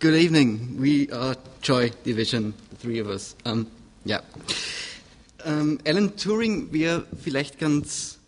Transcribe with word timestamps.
Good 0.00 0.14
evening. 0.14 0.80
We 0.80 1.12
are 1.12 1.36
Joy 1.60 1.90
Division, 2.06 2.54
the 2.70 2.76
three 2.76 3.00
of 3.00 3.08
us. 3.08 3.36
Um, 3.44 3.66
yeah. 4.06 4.22
Um, 5.44 5.78
Alan 5.84 6.16
Turing 6.16 6.72
wäre 6.72 7.06
vielleicht 7.22 7.58
ganz, 7.58 8.18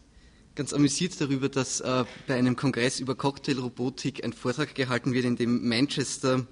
ganz 0.55 0.75
amüsiert 0.75 1.19
darüber, 1.19 1.49
dass 1.49 1.81
uh, 1.81 2.05
bei 2.27 2.35
einem 2.35 2.57
Kongress 2.57 3.01
über 3.01 3.15
Cocktailrobotik 3.15 4.23
ein 4.23 4.35
Vortrag 4.35 4.75
gehalten 4.75 5.15
wird, 5.15 5.25
in 5.25 5.37
dem 5.37 5.67
Manchester 5.67 6.47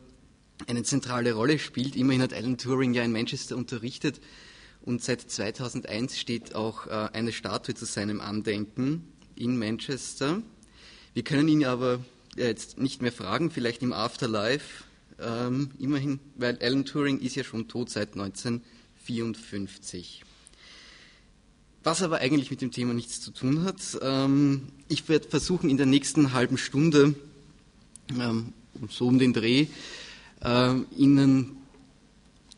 eine 0.66 0.84
zentrale 0.84 1.34
Rolle 1.34 1.58
spielt. 1.58 1.96
Immerhin 1.96 2.22
hat 2.22 2.32
Alan 2.32 2.56
Turing 2.56 2.94
ja 2.94 3.02
in 3.02 3.12
Manchester 3.12 3.58
unterrichtet 3.58 4.22
und 4.80 5.04
seit 5.04 5.20
2001 5.20 6.18
steht 6.18 6.54
auch 6.54 6.86
uh, 6.86 7.10
eine 7.12 7.32
Statue 7.32 7.74
zu 7.74 7.84
seinem 7.84 8.22
Andenken 8.22 9.06
in 9.36 9.58
Manchester. 9.58 10.40
Wir 11.12 11.24
können 11.24 11.48
ihn 11.48 11.66
aber 11.66 12.00
jetzt 12.36 12.78
nicht 12.78 13.02
mehr 13.02 13.12
fragen, 13.12 13.50
vielleicht 13.50 13.82
im 13.82 13.92
Afterlife 13.92 14.84
ähm, 15.22 15.70
immerhin, 15.78 16.18
weil 16.36 16.58
Alan 16.60 16.84
Turing 16.84 17.20
ist 17.20 17.36
ja 17.36 17.44
schon 17.44 17.68
tot 17.68 17.90
seit 17.90 18.14
1954. 18.14 20.24
Was 21.82 22.02
aber 22.02 22.18
eigentlich 22.18 22.50
mit 22.50 22.60
dem 22.60 22.72
Thema 22.72 22.92
nichts 22.92 23.20
zu 23.20 23.30
tun 23.30 23.64
hat. 23.64 23.80
Ähm, 24.02 24.68
ich 24.88 25.08
werde 25.08 25.28
versuchen, 25.28 25.70
in 25.70 25.78
der 25.78 25.86
nächsten 25.86 26.32
halben 26.32 26.58
Stunde, 26.58 27.14
ähm, 28.18 28.52
so 28.88 29.06
um 29.06 29.18
den 29.18 29.32
Dreh, 29.32 29.66
äh, 30.42 30.74
Ihnen 30.96 31.56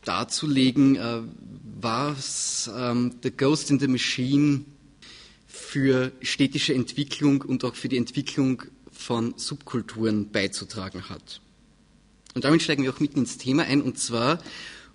darzulegen, 0.03 0.95
äh, 0.95 1.21
was 1.79 2.69
ähm, 2.75 3.15
The 3.23 3.31
Ghost 3.31 3.71
in 3.71 3.79
the 3.79 3.87
Machine 3.87 4.65
für 5.47 6.11
städtische 6.21 6.73
Entwicklung 6.73 7.41
und 7.41 7.63
auch 7.63 7.75
für 7.75 7.89
die 7.89 7.97
Entwicklung 7.97 8.63
von 8.91 9.33
Subkulturen 9.37 10.31
beizutragen 10.31 11.09
hat. 11.09 11.41
Und 12.33 12.45
damit 12.45 12.61
steigen 12.61 12.83
wir 12.83 12.91
auch 12.91 12.99
mitten 12.99 13.19
ins 13.19 13.37
Thema 13.37 13.63
ein, 13.63 13.81
und 13.81 13.99
zwar 13.99 14.39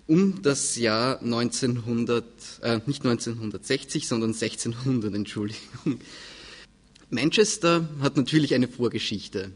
um 0.07 0.41
das 0.41 0.75
Jahr 0.75 1.21
1900, 1.21 2.25
äh, 2.63 2.79
nicht 2.85 3.05
1960, 3.05 4.07
sondern 4.07 4.33
1600, 4.33 5.13
Entschuldigung. 5.13 5.99
Manchester 7.11 7.87
hat 8.01 8.17
natürlich 8.17 8.53
eine 8.55 8.67
Vorgeschichte, 8.67 9.51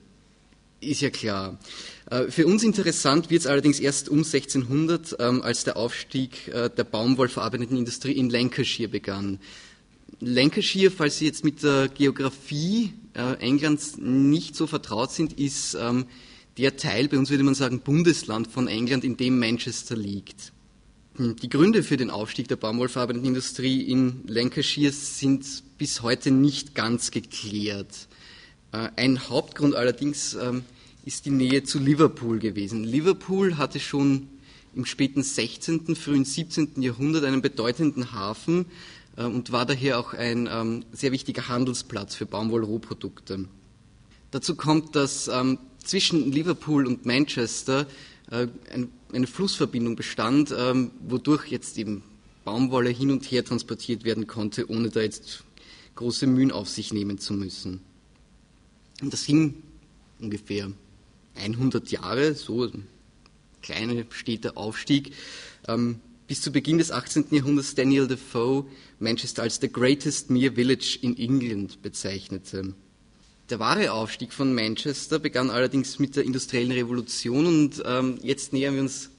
ist 0.80 1.02
ja 1.02 1.09
klar. 1.09 1.59
Äh, 2.09 2.30
für 2.30 2.45
uns 2.45 2.64
interessant 2.64 3.30
wird 3.30 3.42
es 3.42 3.48
allerdings 3.48 3.80
erst 3.80 4.09
um 4.09 4.20
1600, 4.20 5.16
ähm, 5.20 5.42
als 5.42 5.64
der 5.64 5.78
Aufstieg 5.78 6.47
äh, 6.50 6.70
der 6.70 6.84
baumwollverarbeitenden 6.84 7.78
Industrie 7.78 8.14
in 8.14 8.30
Lancashire 8.30 8.90
begann. 8.90 9.40
Lancashire, 10.20 10.92
falls 10.92 11.18
Sie 11.18 11.25
jetzt 11.25 11.44
mit 11.44 11.64
der 11.64 11.90
Geografie 11.90 12.94
äh, 13.14 13.34
Englands 13.40 13.97
nicht 13.97 14.56
so 14.56 14.68
vertraut 14.68 15.12
sind, 15.12 15.34
ist 15.40 15.75
ähm, 15.75 16.06
der 16.58 16.78
Teil, 16.78 17.08
bei 17.08 17.18
uns 17.18 17.30
würde 17.30 17.44
man 17.44 17.56
sagen 17.56 17.80
Bundesland 17.80 18.48
von 18.48 18.68
England, 18.68 19.04
in 19.04 19.18
dem 19.18 19.40
Manchester 19.40 19.96
liegt. 19.96 20.54
Hm, 21.16 21.36
die 21.36 21.50
Gründe 21.50 21.84
für 21.84 21.98
den 21.98 22.09
Aufstieg 22.09 22.48
der 22.48 22.56
baumwollverarbeitenden 22.56 23.30
Industrie 23.30 23.82
in 23.82 24.23
Lancashire 24.28 24.92
sind 24.92 25.46
bis 25.78 26.02
heute 26.02 26.31
nicht 26.31 26.76
ganz 26.76 27.12
geklärt. 27.12 28.08
Äh, 28.72 28.90
ein 28.96 29.30
Hauptgrund 29.30 29.76
allerdings 29.76 30.34
ähm, 30.36 30.64
ist 31.06 31.26
die 31.26 31.31
Nähe 31.31 31.64
zu 31.64 31.80
Liverpool 31.80 32.40
gewesen. 32.40 32.84
Liverpool 32.84 33.58
hatte 33.58 33.80
schon 33.80 34.30
im 34.76 34.86
späten 34.86 35.22
16., 35.22 35.96
frühen 35.96 36.26
17. 36.26 36.81
Jahrhundert 36.81 37.26
einen 37.26 37.42
bedeutenden 37.42 38.12
Hafen 38.14 38.66
äh, 39.16 39.24
und 39.24 39.52
war 39.52 39.66
daher 39.66 40.00
auch 40.00 40.14
ein 40.14 40.50
ähm, 40.52 40.86
sehr 40.92 41.12
wichtiger 41.12 41.48
Handelsplatz 41.48 42.16
für 42.16 42.26
Baumwollrohprodukte. 42.26 43.46
Dazu 44.31 44.56
kommt, 44.56 44.96
dass 44.96 45.28
ähm, 45.28 45.59
zwischen 45.84 46.31
Liverpool 46.31 46.88
und 46.88 47.06
Manchester 47.06 47.88
äh, 48.31 48.48
ein, 48.72 48.89
eine 49.14 49.28
Flussverbindung 49.28 49.95
bestand, 49.95 50.53
ähm, 50.58 50.92
wodurch 51.08 51.48
jetzt 51.48 51.78
eben 51.78 52.03
Baumwolle 52.45 52.90
hin 52.90 53.12
und 53.12 53.23
her 53.25 53.45
transportiert 53.45 54.03
werden 54.03 54.28
konnte, 54.28 54.70
ohne 54.70 54.90
da 54.90 55.02
jetzt 55.02 55.44
große 55.96 56.28
Mühen 56.28 56.52
auf 56.52 56.69
sich 56.69 56.94
nehmen 56.94 57.19
zu 57.19 57.34
müssen. 57.34 57.81
Und 59.02 59.13
das 59.13 59.25
ging 59.25 59.56
ungefähr 60.19 60.72
100 61.35 61.91
Jahre, 61.91 62.34
so 62.35 62.63
ein 62.63 62.88
kleiner 63.62 64.03
steter 64.09 64.58
Aufstieg, 64.58 65.13
ähm, 65.68 66.00
bis 66.28 66.41
zu 66.41 66.52
Beginn 66.52 66.78
des 66.78 66.91
18. 66.91 67.25
Jahrhunderts 67.31 67.75
Daniel 67.75 68.08
Defoe 68.08 68.66
Manchester 69.00 69.44
als 69.44 69.59
the 69.59 69.72
greatest 69.72 70.29
mere 70.29 70.53
village 70.53 70.97
in 71.02 71.18
England 71.18 71.81
bezeichnete. 71.81 72.74
Der 73.53 73.59
wahre 73.59 73.91
Aufstieg 73.91 74.34
von 74.34 74.52
Manchester 74.56 75.19
begann 75.19 75.52
allerdings 75.52 76.00
mit 76.00 76.16
der 76.16 76.24
industriellen 76.24 76.72
Revolution 76.72 77.46
und 77.46 77.84
ähm, 77.86 78.18
jetzt 78.24 78.52
nähern 78.52 78.74
wir 78.74 78.81
uns 78.81 79.12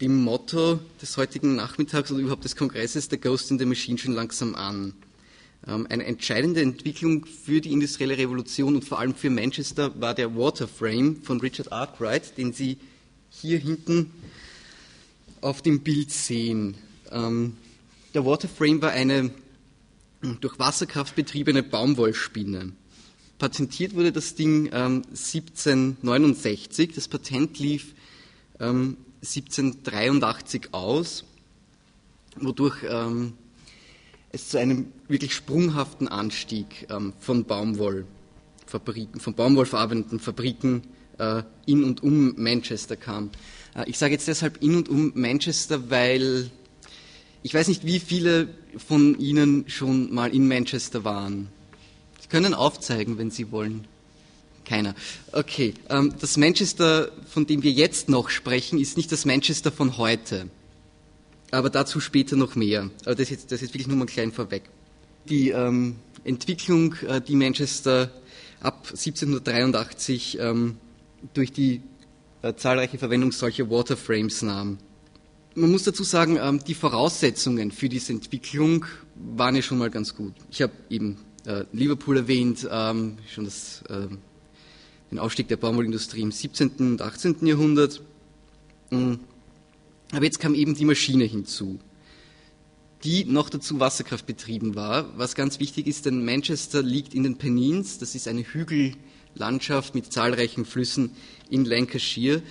dem 0.00 0.24
Motto 0.24 0.80
des 1.02 1.18
heutigen 1.18 1.54
Nachmittags 1.54 2.10
oder 2.10 2.20
überhaupt 2.20 2.44
des 2.44 2.56
Kongresses 2.56 3.08
The 3.10 3.20
Ghost 3.20 3.50
in 3.50 3.58
the 3.58 3.66
Machine 3.66 3.98
schon 3.98 4.14
langsam 4.14 4.54
an. 4.54 4.94
Ähm, 5.68 5.86
eine 5.90 6.06
entscheidende 6.06 6.62
Entwicklung 6.62 7.26
für 7.26 7.60
die 7.60 7.72
industrielle 7.72 8.16
Revolution 8.16 8.74
und 8.74 8.86
vor 8.86 8.98
allem 8.98 9.14
für 9.14 9.28
Manchester 9.28 10.00
war 10.00 10.14
der 10.14 10.34
Waterframe 10.34 11.16
von 11.22 11.42
Richard 11.42 11.72
Arkwright, 11.72 12.38
den 12.38 12.54
Sie 12.54 12.78
hier 13.28 13.58
hinten 13.58 14.12
auf 15.42 15.60
dem 15.60 15.80
Bild 15.80 16.10
sehen. 16.10 16.78
Ähm, 17.10 17.58
der 18.14 18.24
Waterframe 18.24 18.80
war 18.80 18.92
eine 18.92 19.30
durch 20.40 20.58
Wasserkraft 20.58 21.14
betriebene 21.16 21.62
Baumwollspinne. 21.62 22.72
Patentiert 23.40 23.96
wurde 23.96 24.12
das 24.12 24.34
Ding 24.34 24.66
ähm, 24.70 25.02
1769. 25.08 26.92
Das 26.94 27.08
Patent 27.08 27.58
lief 27.58 27.94
ähm, 28.60 28.98
1783 29.22 30.68
aus, 30.72 31.24
wodurch 32.36 32.84
ähm, 32.86 33.32
es 34.30 34.50
zu 34.50 34.58
einem 34.58 34.92
wirklich 35.08 35.34
sprunghaften 35.34 36.06
Anstieg 36.06 36.86
ähm, 36.90 37.14
von 37.18 37.44
Baumwollfabriken, 37.44 39.20
von 39.20 39.32
Baumwollverarbeitenden 39.32 40.20
Fabriken 40.20 40.82
äh, 41.16 41.42
in 41.64 41.82
und 41.82 42.02
um 42.02 42.34
Manchester 42.36 42.96
kam. 42.96 43.30
Äh, 43.74 43.88
ich 43.88 43.96
sage 43.96 44.12
jetzt 44.12 44.28
deshalb 44.28 44.62
in 44.62 44.74
und 44.74 44.90
um 44.90 45.12
Manchester, 45.14 45.88
weil 45.88 46.50
ich 47.42 47.54
weiß 47.54 47.68
nicht, 47.68 47.86
wie 47.86 48.00
viele 48.00 48.48
von 48.76 49.18
Ihnen 49.18 49.64
schon 49.66 50.12
mal 50.12 50.34
in 50.34 50.46
Manchester 50.46 51.04
waren 51.04 51.48
können 52.30 52.54
aufzeigen, 52.54 53.18
wenn 53.18 53.30
Sie 53.30 53.50
wollen. 53.52 53.86
Keiner. 54.64 54.94
Okay. 55.32 55.74
Ähm, 55.88 56.14
das 56.20 56.36
Manchester, 56.36 57.10
von 57.28 57.46
dem 57.46 57.62
wir 57.62 57.72
jetzt 57.72 58.08
noch 58.08 58.30
sprechen, 58.30 58.78
ist 58.78 58.96
nicht 58.96 59.10
das 59.10 59.24
Manchester 59.24 59.72
von 59.72 59.98
heute. 59.98 60.48
Aber 61.50 61.70
dazu 61.70 62.00
später 62.00 62.36
noch 62.36 62.54
mehr. 62.54 62.90
Aber 63.04 63.16
das 63.16 63.30
ist, 63.30 63.50
das 63.50 63.62
ist 63.62 63.74
wirklich 63.74 63.88
nur 63.88 63.96
mal 63.96 64.06
klein 64.06 64.32
vorweg. 64.32 64.62
Die 65.28 65.50
ähm, 65.50 65.96
Entwicklung, 66.24 66.94
äh, 67.06 67.20
die 67.20 67.34
Manchester 67.34 68.10
ab 68.60 68.86
1783 68.90 70.38
ähm, 70.38 70.76
durch 71.34 71.52
die 71.52 71.82
äh, 72.42 72.54
zahlreiche 72.54 72.98
Verwendung 72.98 73.32
solcher 73.32 73.68
Waterframes 73.70 74.42
nahm. 74.42 74.78
Man 75.54 75.70
muss 75.72 75.82
dazu 75.82 76.04
sagen, 76.04 76.38
ähm, 76.40 76.62
die 76.64 76.74
Voraussetzungen 76.74 77.72
für 77.72 77.88
diese 77.88 78.12
Entwicklung 78.12 78.86
waren 79.16 79.56
ja 79.56 79.62
schon 79.62 79.78
mal 79.78 79.90
ganz 79.90 80.14
gut. 80.14 80.34
Ich 80.50 80.62
habe 80.62 80.72
eben 80.88 81.16
äh, 81.46 81.64
Liverpool 81.72 82.16
erwähnt, 82.16 82.68
ähm, 82.70 83.18
schon 83.32 83.44
das, 83.44 83.82
äh, 83.88 84.08
den 85.10 85.18
Aufstieg 85.18 85.48
der 85.48 85.56
Baumwollindustrie 85.56 86.20
im 86.20 86.32
17. 86.32 86.72
und 86.78 87.02
18. 87.02 87.46
Jahrhundert. 87.46 88.02
Mhm. 88.90 89.20
Aber 90.12 90.24
jetzt 90.24 90.40
kam 90.40 90.54
eben 90.54 90.74
die 90.74 90.84
Maschine 90.84 91.24
hinzu, 91.24 91.78
die 93.04 93.24
noch 93.24 93.48
dazu 93.48 93.80
Wasserkraft 93.80 94.26
betrieben 94.26 94.74
war, 94.74 95.16
was 95.16 95.34
ganz 95.34 95.60
wichtig 95.60 95.86
ist, 95.86 96.06
denn 96.06 96.24
Manchester 96.24 96.82
liegt 96.82 97.14
in 97.14 97.22
den 97.22 97.38
Pennines, 97.38 97.98
das 97.98 98.14
ist 98.14 98.28
eine 98.28 98.42
Hügellandschaft 98.42 99.94
mit 99.94 100.12
zahlreichen 100.12 100.64
Flüssen 100.64 101.12
in 101.48 101.64
Lancashire. 101.64 102.42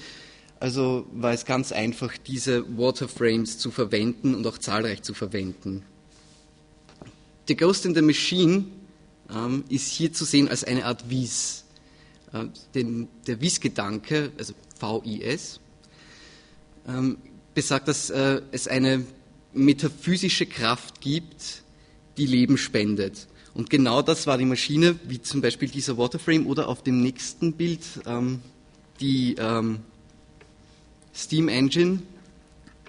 Also 0.59 1.05
war 1.13 1.33
es 1.33 1.45
ganz 1.45 1.71
einfach, 1.71 2.17
diese 2.17 2.77
Waterframes 2.77 3.57
zu 3.57 3.71
verwenden 3.71 4.35
und 4.35 4.45
auch 4.47 4.57
zahlreich 4.57 5.03
zu 5.03 5.13
verwenden. 5.13 5.83
The 7.47 7.55
Ghost 7.55 7.85
in 7.85 7.95
the 7.95 8.01
Machine 8.01 8.65
ähm, 9.33 9.63
ist 9.69 9.89
hier 9.89 10.13
zu 10.13 10.25
sehen 10.25 10.47
als 10.47 10.63
eine 10.63 10.85
Art 10.85 11.09
Wies. 11.09 11.65
Äh, 12.33 12.45
denn 12.75 13.07
der 13.27 13.41
Wies-Gedanke, 13.41 14.31
also 14.37 14.53
VIS, 14.79 15.59
ähm, 16.87 17.17
besagt, 17.53 17.87
dass 17.87 18.09
äh, 18.09 18.41
es 18.51 18.67
eine 18.67 19.05
metaphysische 19.53 20.45
Kraft 20.45 21.01
gibt, 21.01 21.63
die 22.17 22.25
Leben 22.25 22.57
spendet. 22.57 23.27
Und 23.53 23.69
genau 23.69 24.01
das 24.01 24.27
war 24.27 24.37
die 24.37 24.45
Maschine, 24.45 24.99
wie 25.07 25.21
zum 25.21 25.41
Beispiel 25.41 25.69
dieser 25.69 25.97
Waterframe 25.97 26.47
oder 26.47 26.67
auf 26.67 26.83
dem 26.83 27.01
nächsten 27.01 27.53
Bild 27.53 27.81
ähm, 28.05 28.41
die 28.99 29.35
ähm, 29.39 29.79
Steam 31.13 31.47
Engine 31.47 32.01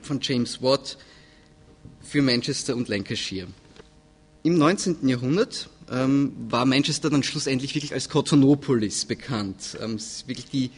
von 0.02 0.20
James 0.20 0.62
Watt 0.62 0.98
für 2.02 2.22
Manchester 2.22 2.76
und 2.76 2.88
Lancashire. 2.88 3.48
Im 4.42 4.58
19. 4.58 5.08
Jahrhundert 5.08 5.68
ähm, 5.90 6.32
war 6.48 6.64
Manchester 6.64 7.10
dann 7.10 7.22
schlussendlich 7.22 7.74
wirklich 7.74 7.92
als 7.92 8.08
Cotonopolis 8.08 9.04
bekannt. 9.04 9.76
Ähm, 9.82 9.94
es 9.94 10.12
ist 10.12 10.28
wirklich 10.28 10.46
die 10.46 10.70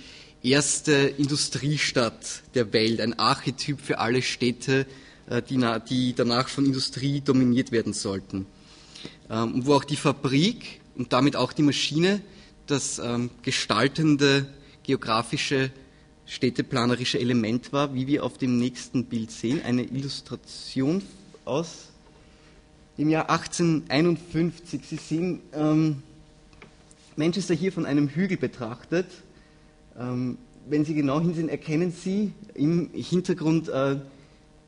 erste 0.43 0.93
Industriestadt 0.93 2.43
der 2.55 2.73
Welt, 2.73 3.01
ein 3.01 3.19
Archetyp 3.19 3.81
für 3.81 3.99
alle 3.99 4.23
Städte, 4.23 4.87
äh, 5.29 5.43
die, 5.43 5.65
die 5.89 6.15
danach 6.15 6.49
von 6.49 6.65
Industrie 6.65 7.21
dominiert 7.21 7.73
werden 7.73 7.93
sollten. 7.93 8.47
Ähm, 9.31 9.67
wo 9.67 9.75
auch 9.75 9.85
die 9.85 9.97
Fabrik 9.97 10.81
und 10.97 11.13
damit 11.13 11.37
auch 11.37 11.53
die 11.53 11.63
Maschine 11.63 12.21
das 12.67 12.99
ähm, 12.99 13.31
gestaltende 13.43 14.47
geografische 14.83 15.71
städteplanerische 16.27 17.19
Element 17.19 17.73
war, 17.73 17.95
wie 17.95 18.07
wir 18.07 18.25
auf 18.25 18.39
dem 18.39 18.59
nächsten 18.59 19.05
Bild 19.05 19.31
sehen. 19.31 19.61
Eine 19.63 19.83
Illustration 19.83 21.03
aus 21.45 21.92
dem 23.03 23.11
Jahr 23.11 23.29
1851. 23.29 24.81
Sie 24.89 24.97
sehen 24.97 25.41
ähm, 25.53 26.05
Manchester 27.17 27.53
hier 27.53 27.73
von 27.73 27.85
einem 27.85 28.09
Hügel 28.09 28.37
betrachtet. 28.37 29.09
Ähm, 29.99 30.39
wenn 30.69 30.85
Sie 30.85 30.95
genau 30.95 31.21
hinsehen, 31.21 31.49
erkennen 31.49 31.91
Sie 31.91 32.31
im 32.55 32.91
Hintergrund 32.93 33.69
äh, 33.69 33.97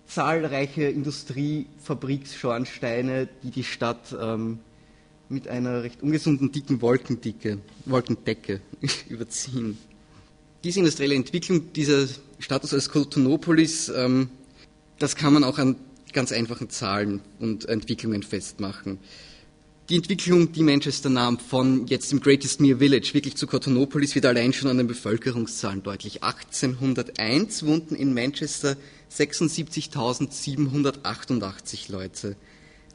zahlreiche 0.08 0.82
Industriefabriksschornsteine, 0.82 3.28
die 3.44 3.52
die 3.52 3.62
Stadt 3.62 4.16
ähm, 4.20 4.58
mit 5.28 5.46
einer 5.46 5.84
recht 5.84 6.02
ungesunden 6.02 6.50
dicken 6.50 6.82
Wolkendicke, 6.82 7.58
Wolkendecke 7.84 8.60
überziehen. 9.08 9.78
Diese 10.64 10.80
industrielle 10.80 11.14
Entwicklung, 11.14 11.72
dieser 11.72 12.08
Status 12.40 12.74
als 12.74 12.88
Kotonopolis, 12.88 13.90
ähm, 13.90 14.28
das 14.98 15.14
kann 15.14 15.34
man 15.34 15.44
auch 15.44 15.58
an 15.58 15.76
ganz 16.14 16.32
einfachen 16.32 16.70
Zahlen 16.70 17.20
und 17.38 17.66
Entwicklungen 17.66 18.22
festmachen. 18.22 18.98
Die 19.90 19.96
Entwicklung, 19.96 20.52
die 20.52 20.62
Manchester 20.62 21.10
nahm 21.10 21.38
von 21.38 21.86
jetzt 21.88 22.10
im 22.10 22.20
Greatest 22.20 22.62
Near 22.62 22.78
Village 22.78 23.10
wirklich 23.12 23.36
zu 23.36 23.46
Cotonopolis, 23.46 24.14
wird 24.14 24.24
allein 24.24 24.54
schon 24.54 24.70
an 24.70 24.78
den 24.78 24.86
Bevölkerungszahlen 24.86 25.82
deutlich. 25.82 26.22
1801 26.22 27.66
wohnten 27.66 27.94
in 27.94 28.14
Manchester 28.14 28.78
76.788 29.12 31.92
Leute. 31.92 32.36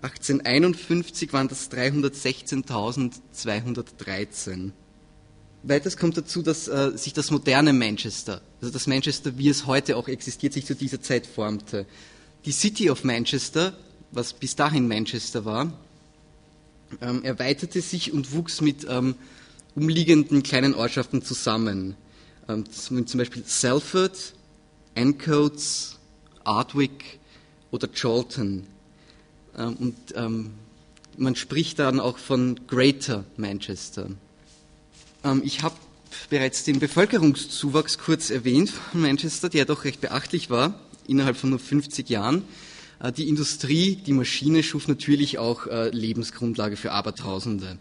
1851 0.01 1.31
waren 1.31 1.47
das 1.47 1.71
316.213. 1.71 4.71
Weiters 5.61 5.97
kommt 5.97 6.17
dazu, 6.17 6.41
dass 6.41 6.67
äh, 6.67 6.93
sich 6.95 7.13
das 7.13 7.29
moderne 7.29 7.73
Manchester, 7.73 8.41
also 8.61 8.73
das 8.73 8.87
Manchester, 8.87 9.37
wie 9.37 9.49
es 9.49 9.67
heute 9.67 9.97
auch 9.97 10.07
existiert, 10.07 10.53
sich 10.53 10.65
zu 10.65 10.73
dieser 10.73 11.01
Zeit 11.01 11.27
formte. 11.27 11.85
Die 12.45 12.51
City 12.51 12.89
of 12.89 13.03
Manchester, 13.03 13.73
was 14.11 14.33
bis 14.33 14.55
dahin 14.55 14.87
Manchester 14.87 15.45
war, 15.45 15.73
ähm, 17.01 17.23
erweiterte 17.23 17.81
sich 17.81 18.13
und 18.13 18.31
wuchs 18.31 18.61
mit 18.61 18.85
ähm, 18.89 19.15
umliegenden 19.75 20.41
kleinen 20.43 20.73
Ortschaften 20.73 21.21
zusammen. 21.21 21.95
Ähm, 22.47 22.63
zum 22.71 23.17
Beispiel 23.17 23.43
Salford, 23.45 24.33
Ancoats, 24.95 25.97
Ardwick 26.43 27.19
oder 27.71 27.87
Cholton. 27.87 28.65
Ähm, 29.57 29.73
und 29.75 29.95
ähm, 30.15 30.51
man 31.17 31.35
spricht 31.35 31.79
dann 31.79 31.99
auch 31.99 32.17
von 32.17 32.59
Greater 32.67 33.25
Manchester. 33.37 34.09
Ähm, 35.23 35.41
ich 35.43 35.61
habe 35.61 35.75
bereits 36.29 36.63
den 36.63 36.79
Bevölkerungszuwachs 36.79 37.97
kurz 37.97 38.29
erwähnt 38.29 38.69
von 38.69 39.01
Manchester, 39.01 39.49
der 39.49 39.65
doch 39.65 39.83
recht 39.83 40.01
beachtlich 40.01 40.49
war, 40.49 40.79
innerhalb 41.09 41.37
von 41.37 41.49
nur 41.49 41.59
50 41.59 42.09
Jahren. 42.09 42.43
Äh, 42.99 43.11
die 43.11 43.27
Industrie, 43.27 43.95
die 43.95 44.13
Maschine 44.13 44.63
schuf 44.63 44.87
natürlich 44.87 45.37
auch 45.37 45.67
äh, 45.67 45.89
Lebensgrundlage 45.89 46.77
für 46.77 46.91
Abertausende. 46.91 47.77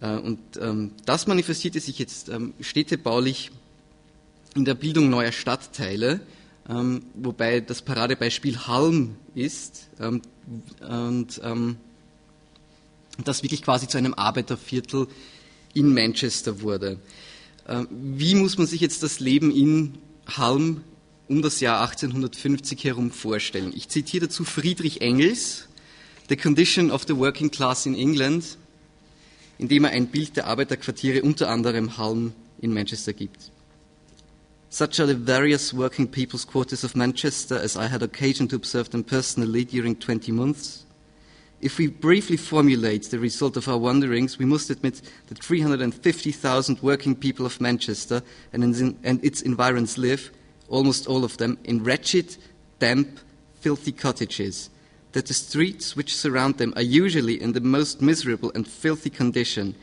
Äh, 0.00 0.16
und 0.16 0.38
ähm, 0.60 0.92
das 1.04 1.26
manifestierte 1.26 1.80
sich 1.80 1.98
jetzt 1.98 2.28
ähm, 2.28 2.54
städtebaulich 2.60 3.50
in 4.54 4.64
der 4.64 4.74
Bildung 4.74 5.10
neuer 5.10 5.32
Stadtteile, 5.32 6.20
ähm, 6.68 7.02
wobei 7.14 7.60
das 7.60 7.82
Paradebeispiel 7.82 8.66
Halm 8.66 9.16
ist 9.34 9.88
und 10.00 11.40
das 13.24 13.42
wirklich 13.42 13.62
quasi 13.62 13.86
zu 13.86 13.96
einem 13.96 14.14
Arbeiterviertel 14.14 15.06
in 15.72 15.94
Manchester 15.94 16.62
wurde. 16.62 16.98
Wie 17.90 18.34
muss 18.34 18.58
man 18.58 18.66
sich 18.66 18.80
jetzt 18.80 19.04
das 19.04 19.20
Leben 19.20 19.52
in 19.52 19.98
Halm 20.26 20.82
um 21.30 21.42
das 21.42 21.60
Jahr 21.60 21.80
1850 21.80 22.82
herum 22.82 23.12
vorstellen. 23.12 23.72
Ich 23.76 23.88
zitiere 23.88 24.26
dazu 24.26 24.44
Friedrich 24.44 25.00
Engels, 25.00 25.68
The 26.28 26.36
Condition 26.36 26.90
of 26.90 27.04
the 27.06 27.16
Working 27.16 27.52
Class 27.52 27.86
in 27.86 27.94
England, 27.94 28.58
indem 29.56 29.84
er 29.84 29.92
ein 29.92 30.08
Bild 30.08 30.36
der 30.36 30.48
Arbeiterquartiere 30.48 31.22
unter 31.22 31.48
anderem 31.48 31.96
Halm 31.96 32.32
in 32.60 32.74
Manchester 32.74 33.12
gibt. 33.12 33.52
Such 34.70 34.98
are 34.98 35.06
the 35.06 35.14
various 35.14 35.72
working 35.72 36.08
people's 36.08 36.44
quarters 36.44 36.82
of 36.82 36.96
Manchester 36.96 37.60
as 37.60 37.76
I 37.76 37.88
had 37.88 38.02
occasion 38.02 38.48
to 38.48 38.56
observe 38.56 38.90
them 38.90 39.04
personally 39.04 39.64
during 39.64 40.00
20 40.00 40.32
months. 40.32 40.84
If 41.60 41.78
we 41.78 41.86
briefly 41.88 42.38
formulate 42.38 43.10
the 43.10 43.20
result 43.20 43.56
of 43.56 43.68
our 43.68 43.78
wanderings, 43.78 44.36
we 44.38 44.46
must 44.46 44.68
admit 44.70 45.00
that 45.28 45.38
350,000 45.38 46.82
working 46.82 47.14
people 47.14 47.46
of 47.46 47.60
Manchester 47.60 48.22
and, 48.52 48.64
its 49.22 49.42
environs 49.42 49.96
live, 49.96 50.32
almost 50.70 51.06
all 51.06 51.24
of 51.24 51.36
them, 51.36 51.58
in 51.64 51.84
wretched, 51.84 52.36
damp, 52.78 53.20
filthy 53.60 53.92
cottages, 53.92 54.70
that 55.12 55.26
the 55.26 55.34
streets 55.34 55.94
which 55.96 56.16
surround 56.16 56.56
them 56.58 56.72
are 56.76 56.82
usually 56.82 57.40
in 57.40 57.52
the 57.52 57.60
most 57.60 58.00
miserable 58.00 58.52
and 58.54 58.66
filthy 58.66 59.10
condition, 59.10 59.74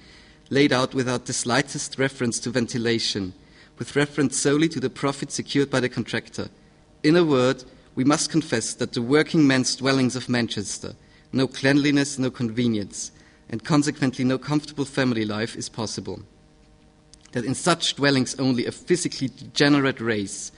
laid 0.49 0.71
out 0.71 0.95
without 0.95 1.25
the 1.25 1.33
slightest 1.33 1.99
reference 1.99 2.39
to 2.39 2.49
ventilation, 2.49 3.33
with 3.77 3.95
reference 3.95 4.37
solely 4.37 4.69
to 4.69 4.79
the 4.79 4.89
profit 4.89 5.31
secured 5.31 5.69
by 5.69 5.79
the 5.79 5.89
contractor. 5.89 6.49
In 7.03 7.15
a 7.15 7.23
word, 7.25 7.63
we 7.93 8.03
must 8.03 8.31
confess 8.31 8.73
that 8.75 8.93
the 8.93 9.01
working 9.01 9.45
men's 9.45 9.75
dwellings 9.75 10.15
of 10.15 10.29
Manchester, 10.29 10.95
no 11.33 11.47
cleanliness, 11.47 12.17
no 12.17 12.31
convenience, 12.31 13.11
and 13.49 13.63
consequently 13.63 14.23
no 14.23 14.37
comfortable 14.37 14.85
family 14.85 15.25
life 15.25 15.55
is 15.55 15.69
possible. 15.69 16.21
That 17.33 17.45
in 17.45 17.55
such 17.55 17.95
dwellings 17.95 18.35
only 18.39 18.65
a 18.65 18.71
physically 18.71 19.27
degenerate 19.27 19.99
race 19.99 20.51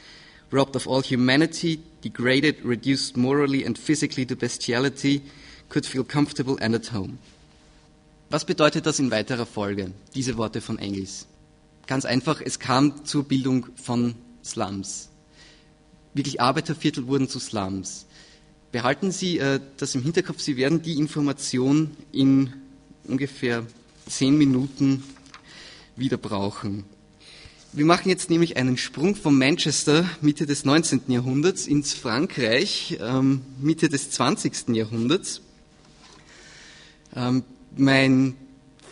robbed 0.51 0.75
of 0.75 0.87
all 0.87 1.01
humanity, 1.01 1.79
degraded, 2.01 2.63
reduced 2.63 3.17
morally 3.17 3.63
and 3.65 3.77
physically 3.77 4.25
to 4.25 4.35
bestiality, 4.35 5.21
could 5.69 5.85
feel 5.85 6.03
comfortable 6.03 6.57
and 6.61 6.75
at 6.75 6.87
home. 6.87 7.19
Was 8.29 8.45
bedeutet 8.45 8.85
das 8.85 8.99
in 8.99 9.11
weiterer 9.11 9.45
Folge, 9.45 9.91
diese 10.13 10.37
Worte 10.37 10.61
von 10.61 10.77
Engels? 10.77 11.25
Ganz 11.87 12.05
einfach, 12.05 12.41
es 12.41 12.59
kam 12.59 13.05
zur 13.05 13.23
Bildung 13.23 13.67
von 13.75 14.15
Slums. 14.43 15.09
Wirklich 16.13 16.39
Arbeiterviertel 16.39 17.07
wurden 17.07 17.27
zu 17.27 17.39
Slums. 17.39 18.05
Behalten 18.71 19.11
Sie 19.11 19.39
äh, 19.39 19.59
das 19.77 19.95
im 19.95 20.03
Hinterkopf, 20.03 20.41
Sie 20.41 20.57
werden 20.57 20.83
die 20.83 20.99
Information 20.99 21.97
in 22.11 22.53
ungefähr 23.03 23.65
zehn 24.07 24.37
Minuten 24.37 25.03
wieder 25.95 26.17
brauchen. 26.17 26.83
Wir 27.71 27.85
machen 27.85 28.09
jetzt 28.09 28.31
nämlich 28.31 28.57
einen 28.57 28.77
Sprung 28.77 29.15
von 29.15 29.37
Manchester 29.37 30.09
Mitte 30.21 30.47
des 30.47 30.65
19. 30.65 31.01
Jahrhunderts 31.07 31.67
ins 31.67 31.93
Frankreich 31.93 32.97
ähm, 32.99 33.41
Mitte 33.61 33.89
des 33.89 34.09
20. 34.09 34.69
Jahrhunderts. 34.69 35.41
Ähm, 37.15 37.43
mein 37.77 38.33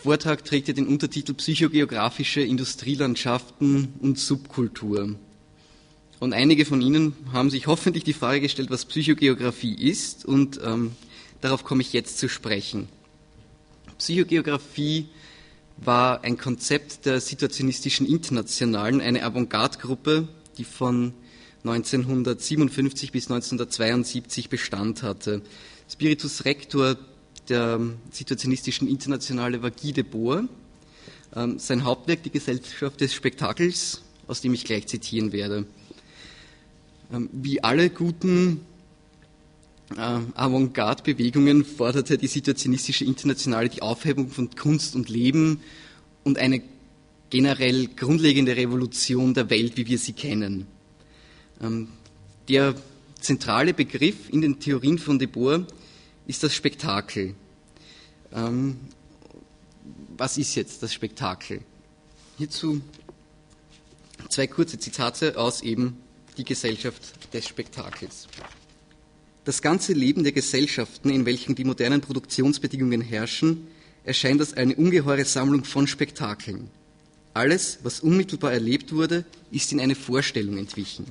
Vortrag 0.00 0.44
trägt 0.44 0.68
ja 0.68 0.74
den 0.74 0.86
Untertitel 0.86 1.34
Psychogeografische 1.34 2.40
Industrielandschaften 2.40 3.94
und 3.98 4.16
Subkultur. 4.16 5.16
Und 6.20 6.32
einige 6.32 6.64
von 6.64 6.80
Ihnen 6.80 7.14
haben 7.32 7.50
sich 7.50 7.66
hoffentlich 7.66 8.04
die 8.04 8.12
Frage 8.12 8.40
gestellt, 8.40 8.70
was 8.70 8.84
Psychogeografie 8.84 9.74
ist, 9.74 10.24
und 10.24 10.60
ähm, 10.64 10.92
darauf 11.40 11.64
komme 11.64 11.82
ich 11.82 11.92
jetzt 11.92 12.18
zu 12.18 12.28
sprechen. 12.28 12.88
Psychogeografie 13.98 15.08
war 15.84 16.24
ein 16.24 16.36
Konzept 16.38 17.06
der 17.06 17.20
Situationistischen 17.20 18.06
Internationalen, 18.06 19.00
eine 19.00 19.22
Avantgarde-Gruppe, 19.22 20.28
die 20.56 20.64
von 20.64 21.14
1957 21.64 23.12
bis 23.12 23.24
1972 23.30 24.48
Bestand 24.48 25.02
hatte. 25.02 25.42
Spiritus 25.88 26.44
Rector 26.44 26.96
der 27.48 27.80
Situationistischen 28.10 28.88
Internationale 28.88 29.62
war 29.62 29.70
Guy 29.70 29.92
Debord. 29.92 30.44
Ähm, 31.34 31.58
sein 31.58 31.84
Hauptwerk, 31.84 32.22
die 32.22 32.30
Gesellschaft 32.30 33.00
des 33.00 33.14
Spektakels, 33.14 34.02
aus 34.26 34.40
dem 34.40 34.54
ich 34.54 34.64
gleich 34.64 34.86
zitieren 34.86 35.32
werde. 35.32 35.66
Ähm, 37.12 37.28
wie 37.32 37.62
alle 37.62 37.90
guten 37.90 38.60
Avantgarde-Bewegungen 39.96 41.64
forderte 41.64 42.18
die 42.18 42.26
Situationistische 42.26 43.04
Internationale 43.04 43.68
die 43.68 43.82
Aufhebung 43.82 44.28
von 44.28 44.50
Kunst 44.54 44.94
und 44.94 45.08
Leben 45.08 45.60
und 46.24 46.38
eine 46.38 46.62
generell 47.30 47.88
grundlegende 47.88 48.56
Revolution 48.56 49.34
der 49.34 49.48
Welt, 49.50 49.76
wie 49.76 49.86
wir 49.86 49.98
sie 49.98 50.12
kennen. 50.12 50.66
Ähm, 51.60 51.88
der 52.48 52.74
zentrale 53.20 53.74
Begriff 53.74 54.28
in 54.30 54.42
den 54.42 54.60
Theorien 54.60 54.98
von 54.98 55.18
Debord 55.18 55.72
ist 56.26 56.42
das 56.42 56.54
Spektakel. 56.54 57.34
Ähm, 58.32 58.78
was 60.16 60.36
ist 60.36 60.54
jetzt 60.54 60.82
das 60.82 60.92
Spektakel? 60.92 61.62
Hierzu 62.36 62.82
Zwei 64.28 64.46
kurze 64.46 64.78
Zitate 64.78 65.38
aus 65.38 65.62
eben 65.62 65.96
Die 66.36 66.44
Gesellschaft 66.44 67.32
des 67.32 67.48
Spektakels. 67.48 68.28
Das 69.48 69.62
ganze 69.62 69.94
Leben 69.94 70.24
der 70.24 70.32
Gesellschaften, 70.32 71.08
in 71.08 71.24
welchen 71.24 71.54
die 71.54 71.64
modernen 71.64 72.02
Produktionsbedingungen 72.02 73.00
herrschen, 73.00 73.66
erscheint 74.04 74.42
als 74.42 74.52
eine 74.52 74.76
ungeheure 74.76 75.24
Sammlung 75.24 75.64
von 75.64 75.86
Spektakeln. 75.86 76.68
Alles, 77.32 77.78
was 77.82 78.00
unmittelbar 78.00 78.52
erlebt 78.52 78.92
wurde, 78.92 79.24
ist 79.50 79.72
in 79.72 79.80
eine 79.80 79.94
Vorstellung 79.94 80.58
entwichen. 80.58 81.06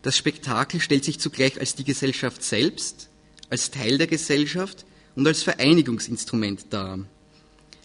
Das 0.00 0.16
Spektakel 0.16 0.80
stellt 0.80 1.04
sich 1.04 1.20
zugleich 1.20 1.60
als 1.60 1.74
die 1.74 1.84
Gesellschaft 1.84 2.42
selbst, 2.42 3.10
als 3.50 3.70
Teil 3.70 3.98
der 3.98 4.06
Gesellschaft 4.06 4.86
und 5.14 5.26
als 5.26 5.42
Vereinigungsinstrument 5.42 6.68
dar. 6.70 7.00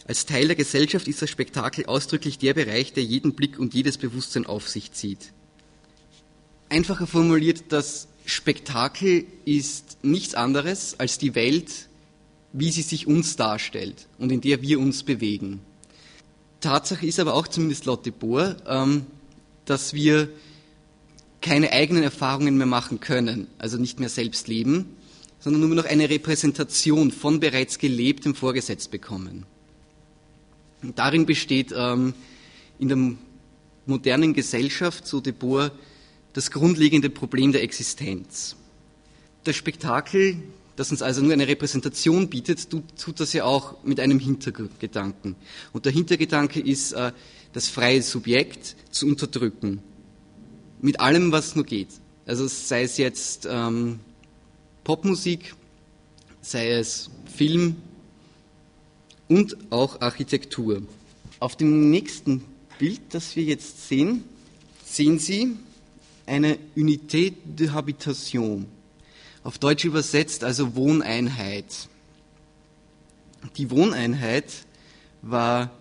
Als 0.06 0.24
Teil 0.24 0.46
der 0.46 0.56
Gesellschaft 0.56 1.06
ist 1.08 1.20
das 1.20 1.28
Spektakel 1.28 1.84
ausdrücklich 1.84 2.38
der 2.38 2.54
Bereich, 2.54 2.94
der 2.94 3.04
jeden 3.04 3.34
Blick 3.34 3.58
und 3.58 3.74
jedes 3.74 3.98
Bewusstsein 3.98 4.46
auf 4.46 4.66
sich 4.70 4.92
zieht. 4.92 5.34
Einfacher 6.70 7.06
formuliert, 7.06 7.64
das 7.68 8.08
Spektakel 8.30 9.24
ist 9.44 9.98
nichts 10.02 10.34
anderes 10.34 10.98
als 10.98 11.18
die 11.18 11.34
Welt, 11.34 11.88
wie 12.52 12.70
sie 12.70 12.82
sich 12.82 13.06
uns 13.06 13.36
darstellt 13.36 14.06
und 14.18 14.30
in 14.32 14.40
der 14.40 14.62
wir 14.62 14.80
uns 14.80 15.02
bewegen. 15.02 15.60
Tatsache 16.60 17.06
ist 17.06 17.18
aber 17.18 17.34
auch, 17.34 17.48
zumindest 17.48 17.86
laut 17.86 18.06
de 18.06 18.12
Boer, 18.12 18.56
ähm, 18.66 19.06
dass 19.64 19.94
wir 19.94 20.28
keine 21.40 21.72
eigenen 21.72 22.02
Erfahrungen 22.02 22.56
mehr 22.56 22.66
machen 22.66 23.00
können, 23.00 23.46
also 23.58 23.78
nicht 23.78 23.98
mehr 23.98 24.08
selbst 24.08 24.46
leben, 24.46 24.96
sondern 25.38 25.62
nur 25.62 25.74
noch 25.74 25.86
eine 25.86 26.10
Repräsentation 26.10 27.10
von 27.10 27.40
bereits 27.40 27.78
Gelebtem 27.78 28.34
vorgesetzt 28.34 28.90
bekommen. 28.90 29.46
Und 30.82 30.98
darin 30.98 31.26
besteht 31.26 31.72
ähm, 31.74 32.14
in 32.78 32.88
der 32.88 32.98
modernen 33.86 34.34
Gesellschaft, 34.34 35.06
so 35.06 35.20
de 35.20 35.32
Boer, 35.32 35.72
das 36.32 36.50
grundlegende 36.50 37.10
Problem 37.10 37.52
der 37.52 37.62
Existenz. 37.62 38.56
Das 39.44 39.56
Spektakel, 39.56 40.36
das 40.76 40.90
uns 40.90 41.02
also 41.02 41.22
nur 41.22 41.32
eine 41.32 41.48
Repräsentation 41.48 42.28
bietet, 42.28 42.68
tut 42.70 43.20
das 43.20 43.32
ja 43.32 43.44
auch 43.44 43.82
mit 43.84 44.00
einem 44.00 44.18
Hintergedanken. 44.18 45.36
Und 45.72 45.84
der 45.86 45.92
Hintergedanke 45.92 46.60
ist, 46.60 46.92
äh, 46.92 47.12
das 47.52 47.68
freie 47.68 48.02
Subjekt 48.02 48.76
zu 48.90 49.06
unterdrücken. 49.06 49.82
Mit 50.80 51.00
allem, 51.00 51.32
was 51.32 51.56
nur 51.56 51.64
geht. 51.64 51.88
Also 52.26 52.46
sei 52.46 52.84
es 52.84 52.96
jetzt 52.96 53.46
ähm, 53.50 54.00
Popmusik, 54.84 55.54
sei 56.42 56.70
es 56.72 57.10
Film 57.34 57.76
und 59.28 59.56
auch 59.70 60.00
Architektur. 60.00 60.82
Auf 61.38 61.56
dem 61.56 61.90
nächsten 61.90 62.44
Bild, 62.78 63.00
das 63.10 63.36
wir 63.36 63.42
jetzt 63.42 63.88
sehen, 63.88 64.24
sehen 64.84 65.18
Sie 65.18 65.56
eine 66.30 66.58
Unité 66.76 67.32
de 67.44 67.70
Habitation. 67.70 68.66
Auf 69.42 69.58
Deutsch 69.58 69.84
übersetzt 69.84 70.44
also 70.44 70.76
Wohneinheit. 70.76 71.88
Die 73.56 73.70
Wohneinheit 73.70 74.44
war 75.22 75.72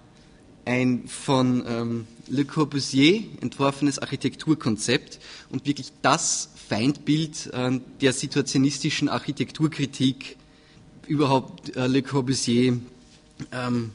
ein 0.66 1.08
von 1.08 1.64
ähm, 1.68 2.08
Le 2.28 2.46
Corbusier 2.46 3.24
entworfenes 3.42 4.00
Architekturkonzept 4.00 5.20
und 5.52 5.68
wirklich 5.68 5.92
das 6.02 6.50
Feindbild 6.68 7.48
äh, 7.54 7.80
der 8.02 8.14
situationistischen 8.14 9.08
Architekturkritik 9.08 10.36
überhaupt 11.08 11.76
äh, 11.76 11.86
Le 11.86 12.02
Corbusier 12.02 12.80
ähm, 13.52 13.92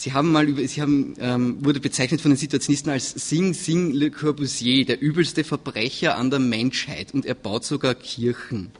Sie 0.00 0.14
haben 0.14 0.32
mal 0.32 0.48
über, 0.48 0.66
Sie 0.66 0.80
haben, 0.80 1.12
ähm, 1.18 1.62
wurde 1.62 1.78
bezeichnet 1.78 2.22
von 2.22 2.30
den 2.30 2.38
Situationisten 2.38 2.90
als 2.90 3.10
Sing 3.10 3.52
Sing 3.52 3.92
Le 3.92 4.10
Corbusier, 4.10 4.86
der 4.86 4.98
übelste 4.98 5.44
Verbrecher 5.44 6.16
an 6.16 6.30
der 6.30 6.38
Menschheit 6.38 7.12
und 7.12 7.26
er 7.26 7.34
baut 7.34 7.66
sogar 7.66 7.94
Kirchen. 7.94 8.70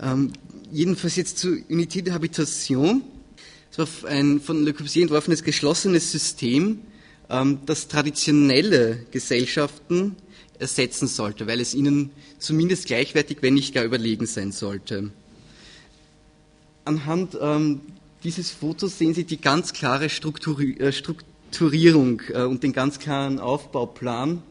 Ähm, 0.00 0.32
jedenfalls 0.70 1.16
jetzt 1.16 1.36
zur 1.36 1.52
Unité 1.68 2.00
de 2.00 2.14
Habitation. 2.14 3.02
Es 3.70 3.76
war 3.76 3.86
ein 4.08 4.40
von 4.40 4.64
Le 4.64 4.72
Corbusier 4.72 5.02
entworfenes 5.02 5.42
geschlossenes 5.42 6.10
System, 6.10 6.78
ähm, 7.28 7.58
das 7.66 7.86
traditionelle 7.86 9.04
Gesellschaften 9.10 10.16
ersetzen 10.58 11.06
sollte, 11.06 11.46
weil 11.46 11.60
es 11.60 11.74
ihnen 11.74 12.12
zumindest 12.38 12.86
gleichwertig, 12.86 13.42
wenn 13.42 13.52
nicht 13.52 13.74
gar 13.74 13.84
überlegen 13.84 14.24
sein 14.24 14.52
sollte. 14.52 15.10
Anhand 16.86 17.36
ähm, 17.38 17.82
dieses 18.24 18.50
Foto 18.50 18.86
sehen 18.86 19.14
Sie 19.14 19.24
die 19.24 19.40
ganz 19.40 19.72
klare 19.72 20.08
Strukturi 20.08 20.76
äh, 20.78 20.92
Strukturierung 20.92 22.22
äh, 22.32 22.42
und 22.42 22.62
den 22.62 22.72
ganz 22.72 22.98
klaren 22.98 23.38
Aufbauplan 23.38 24.42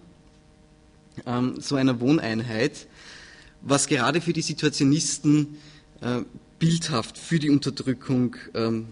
ähm, 1.25 1.55
so 1.59 1.75
einer 1.75 1.99
Wohneinheit, 1.99 2.87
was 3.61 3.87
gerade 3.87 4.21
für 4.21 4.33
die 4.33 4.41
Situationisten 4.41 5.57
äh, 6.01 6.21
bildhaft 6.59 7.17
für 7.17 7.39
die 7.39 7.49
Unterdrückung 7.49 8.35
ähm, 8.53 8.87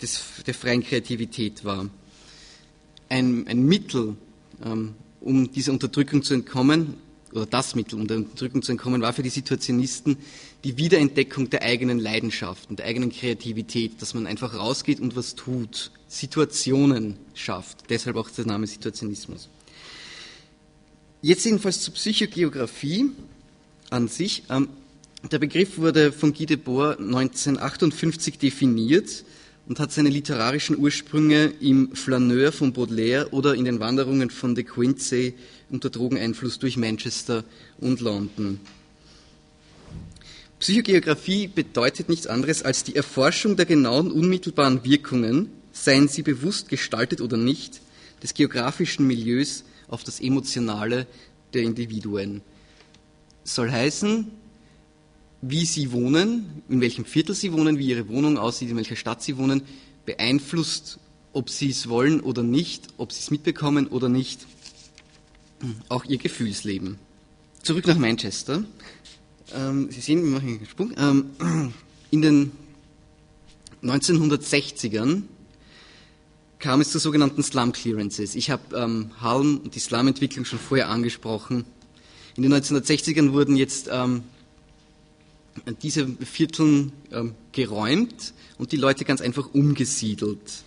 des, 0.00 0.22
der 0.46 0.54
freien 0.54 0.82
Kreativität 0.82 1.64
war. 1.64 1.88
Ein, 3.08 3.46
ein 3.48 3.62
Mittel, 3.62 4.16
ähm, 4.64 4.94
um 5.20 5.50
dieser 5.50 5.72
Unterdrückung 5.72 6.22
zu 6.22 6.34
entkommen, 6.34 6.94
oder 7.32 7.46
das 7.46 7.74
Mittel, 7.74 7.96
um 7.96 8.06
der 8.06 8.18
Unterdrückung 8.18 8.62
zu 8.62 8.72
entkommen, 8.72 9.02
war 9.02 9.12
für 9.12 9.22
die 9.22 9.30
Situationisten 9.30 10.16
die 10.64 10.76
Wiederentdeckung 10.76 11.50
der 11.50 11.62
eigenen 11.62 11.98
Leidenschaften, 11.98 12.76
der 12.76 12.86
eigenen 12.86 13.12
Kreativität, 13.12 14.00
dass 14.00 14.14
man 14.14 14.26
einfach 14.26 14.54
rausgeht 14.54 15.00
und 15.00 15.16
was 15.16 15.34
tut, 15.34 15.90
Situationen 16.08 17.16
schafft. 17.34 17.90
Deshalb 17.90 18.16
auch 18.16 18.30
der 18.30 18.46
Name 18.46 18.66
Situationismus. 18.66 19.48
Jetzt 21.20 21.44
jedenfalls 21.44 21.82
zur 21.82 21.94
Psychogeografie 21.94 23.10
an 23.90 24.08
sich. 24.08 24.44
Ähm, 24.50 24.68
der 25.30 25.38
Begriff 25.38 25.78
wurde 25.78 26.12
von 26.12 26.32
Guy 26.32 26.46
Debord 26.46 27.00
1958 27.00 28.38
definiert 28.38 29.24
und 29.68 29.78
hat 29.80 29.92
seine 29.92 30.08
literarischen 30.08 30.78
Ursprünge 30.78 31.52
im 31.60 31.94
Flaneur 31.94 32.52
von 32.52 32.72
Baudelaire 32.72 33.32
oder 33.32 33.54
in 33.54 33.66
den 33.66 33.80
Wanderungen 33.80 34.30
von 34.30 34.54
De 34.54 34.64
Quincey 34.64 35.34
unter 35.68 35.90
Drogeneinfluss 35.90 36.58
durch 36.58 36.78
Manchester 36.78 37.44
und 37.78 38.00
London. 38.00 38.60
Psychogeografie 40.58 41.48
bedeutet 41.48 42.08
nichts 42.08 42.26
anderes 42.26 42.62
als 42.62 42.82
die 42.82 42.96
Erforschung 42.96 43.56
der 43.56 43.66
genauen 43.66 44.10
unmittelbaren 44.10 44.84
Wirkungen, 44.84 45.50
seien 45.72 46.08
sie 46.08 46.22
bewusst 46.22 46.68
gestaltet 46.70 47.20
oder 47.20 47.36
nicht, 47.36 47.80
des 48.22 48.34
geografischen 48.34 49.06
Milieus 49.06 49.64
auf 49.86 50.02
das 50.02 50.18
Emotionale 50.18 51.06
der 51.52 51.62
Individuen. 51.62 52.40
Soll 53.44 53.70
heißen, 53.70 54.30
wie 55.40 55.64
sie 55.64 55.92
wohnen, 55.92 56.62
in 56.68 56.80
welchem 56.80 57.04
Viertel 57.04 57.34
sie 57.34 57.52
wohnen, 57.52 57.78
wie 57.78 57.88
ihre 57.88 58.08
Wohnung 58.08 58.38
aussieht, 58.38 58.70
in 58.70 58.76
welcher 58.76 58.96
Stadt 58.96 59.22
sie 59.22 59.36
wohnen, 59.36 59.62
beeinflusst, 60.04 60.98
ob 61.32 61.50
sie 61.50 61.70
es 61.70 61.88
wollen 61.88 62.20
oder 62.20 62.42
nicht, 62.42 62.88
ob 62.96 63.12
sie 63.12 63.20
es 63.20 63.30
mitbekommen 63.30 63.86
oder 63.86 64.08
nicht, 64.08 64.46
auch 65.88 66.04
ihr 66.04 66.18
Gefühlsleben. 66.18 66.98
Zurück 67.62 67.86
nach 67.86 67.98
Manchester. 67.98 68.64
Ähm, 69.54 69.88
Sie 69.90 70.00
sehen, 70.00 70.22
wir 70.22 70.30
machen 70.30 70.48
einen 70.48 70.66
Sprung. 70.66 70.92
Ähm, 70.96 71.72
in 72.10 72.22
den 72.22 72.52
1960ern 73.82 75.22
kam 76.58 76.80
es 76.80 76.90
zu 76.90 76.98
sogenannten 76.98 77.42
Slum 77.42 77.72
Clearances. 77.72 78.34
Ich 78.34 78.50
habe 78.50 78.76
ähm, 78.76 79.10
Halm 79.20 79.58
und 79.58 79.74
die 79.74 79.78
Slum-Entwicklung 79.78 80.44
schon 80.44 80.58
vorher 80.58 80.88
angesprochen. 80.88 81.64
In 82.36 82.42
den 82.42 82.52
1960ern 82.52 83.32
wurden 83.32 83.56
jetzt 83.56 83.88
diese 85.82 86.06
Vierteln 86.06 86.92
ähm, 87.12 87.34
geräumt 87.52 88.32
und 88.58 88.72
die 88.72 88.76
Leute 88.76 89.04
ganz 89.04 89.20
einfach 89.20 89.48
umgesiedelt. 89.52 90.64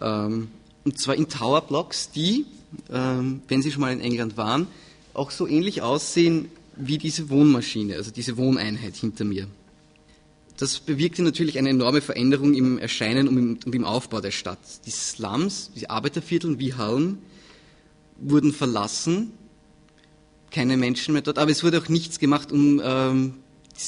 Ähm, 0.00 0.48
und 0.84 0.98
zwar 0.98 1.14
in 1.14 1.28
Towerblocks, 1.28 2.10
die, 2.10 2.46
ähm, 2.90 3.42
wenn 3.48 3.62
Sie 3.62 3.72
schon 3.72 3.80
mal 3.80 3.92
in 3.92 4.00
England 4.00 4.36
waren, 4.36 4.66
auch 5.14 5.30
so 5.30 5.46
ähnlich 5.46 5.82
aussehen 5.82 6.50
wie 6.76 6.98
diese 6.98 7.30
Wohnmaschine, 7.30 7.96
also 7.96 8.10
diese 8.10 8.36
Wohneinheit 8.36 8.96
hinter 8.96 9.24
mir. 9.24 9.48
Das 10.58 10.78
bewirkte 10.78 11.22
natürlich 11.22 11.58
eine 11.58 11.70
enorme 11.70 12.00
Veränderung 12.00 12.54
im 12.54 12.78
Erscheinen 12.78 13.28
und 13.28 13.36
im, 13.36 13.58
und 13.64 13.74
im 13.74 13.84
Aufbau 13.84 14.20
der 14.20 14.30
Stadt. 14.30 14.58
Die 14.86 14.90
Slums, 14.90 15.70
die 15.74 15.90
Arbeiterviertel 15.90 16.58
wie 16.58 16.74
Hallen, 16.74 17.18
wurden 18.18 18.52
verlassen, 18.52 19.32
keine 20.50 20.76
Menschen 20.76 21.12
mehr 21.12 21.22
dort, 21.22 21.38
aber 21.38 21.50
es 21.50 21.62
wurde 21.62 21.78
auch 21.78 21.88
nichts 21.88 22.18
gemacht, 22.18 22.52
um 22.52 22.80
ähm, 22.82 23.34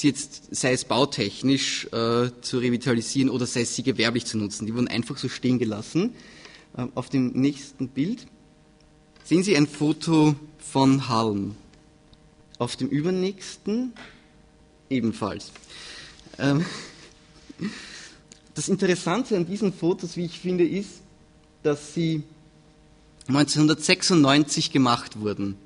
jetzt, 0.03 0.55
sei 0.55 0.73
es 0.73 0.85
bautechnisch 0.85 1.87
äh, 1.87 2.31
zu 2.41 2.59
revitalisieren 2.59 3.31
oder 3.31 3.47
sei 3.47 3.63
es 3.63 3.75
sie 3.75 3.83
gewerblich 3.83 4.27
zu 4.27 4.39
nutzen. 4.39 4.67
Die 4.67 4.75
wurden 4.75 4.89
einfach 4.89 5.17
so 5.17 5.29
stehen 5.29 5.59
gelassen. 5.59 6.15
Äh, 6.77 6.87
auf 6.95 7.09
dem 7.09 7.33
nächsten 7.33 7.89
Bild 7.89 8.27
sehen 9.25 9.43
Sie 9.43 9.57
ein 9.57 9.67
Foto 9.67 10.35
von 10.59 11.09
Hallen. 11.09 11.57
Auf 12.59 12.77
dem 12.77 12.89
übernächsten 12.89 13.93
ebenfalls. 14.91 15.53
Ähm, 16.39 16.65
das 18.55 18.69
Interessante 18.69 19.37
an 19.37 19.47
diesen 19.47 19.73
Fotos, 19.73 20.17
wie 20.17 20.25
ich 20.25 20.39
finde, 20.39 20.67
ist, 20.67 21.01
dass 21.63 21.95
sie 21.95 22.23
1996 23.29 24.73
gemacht 24.73 25.21
wurden. 25.21 25.57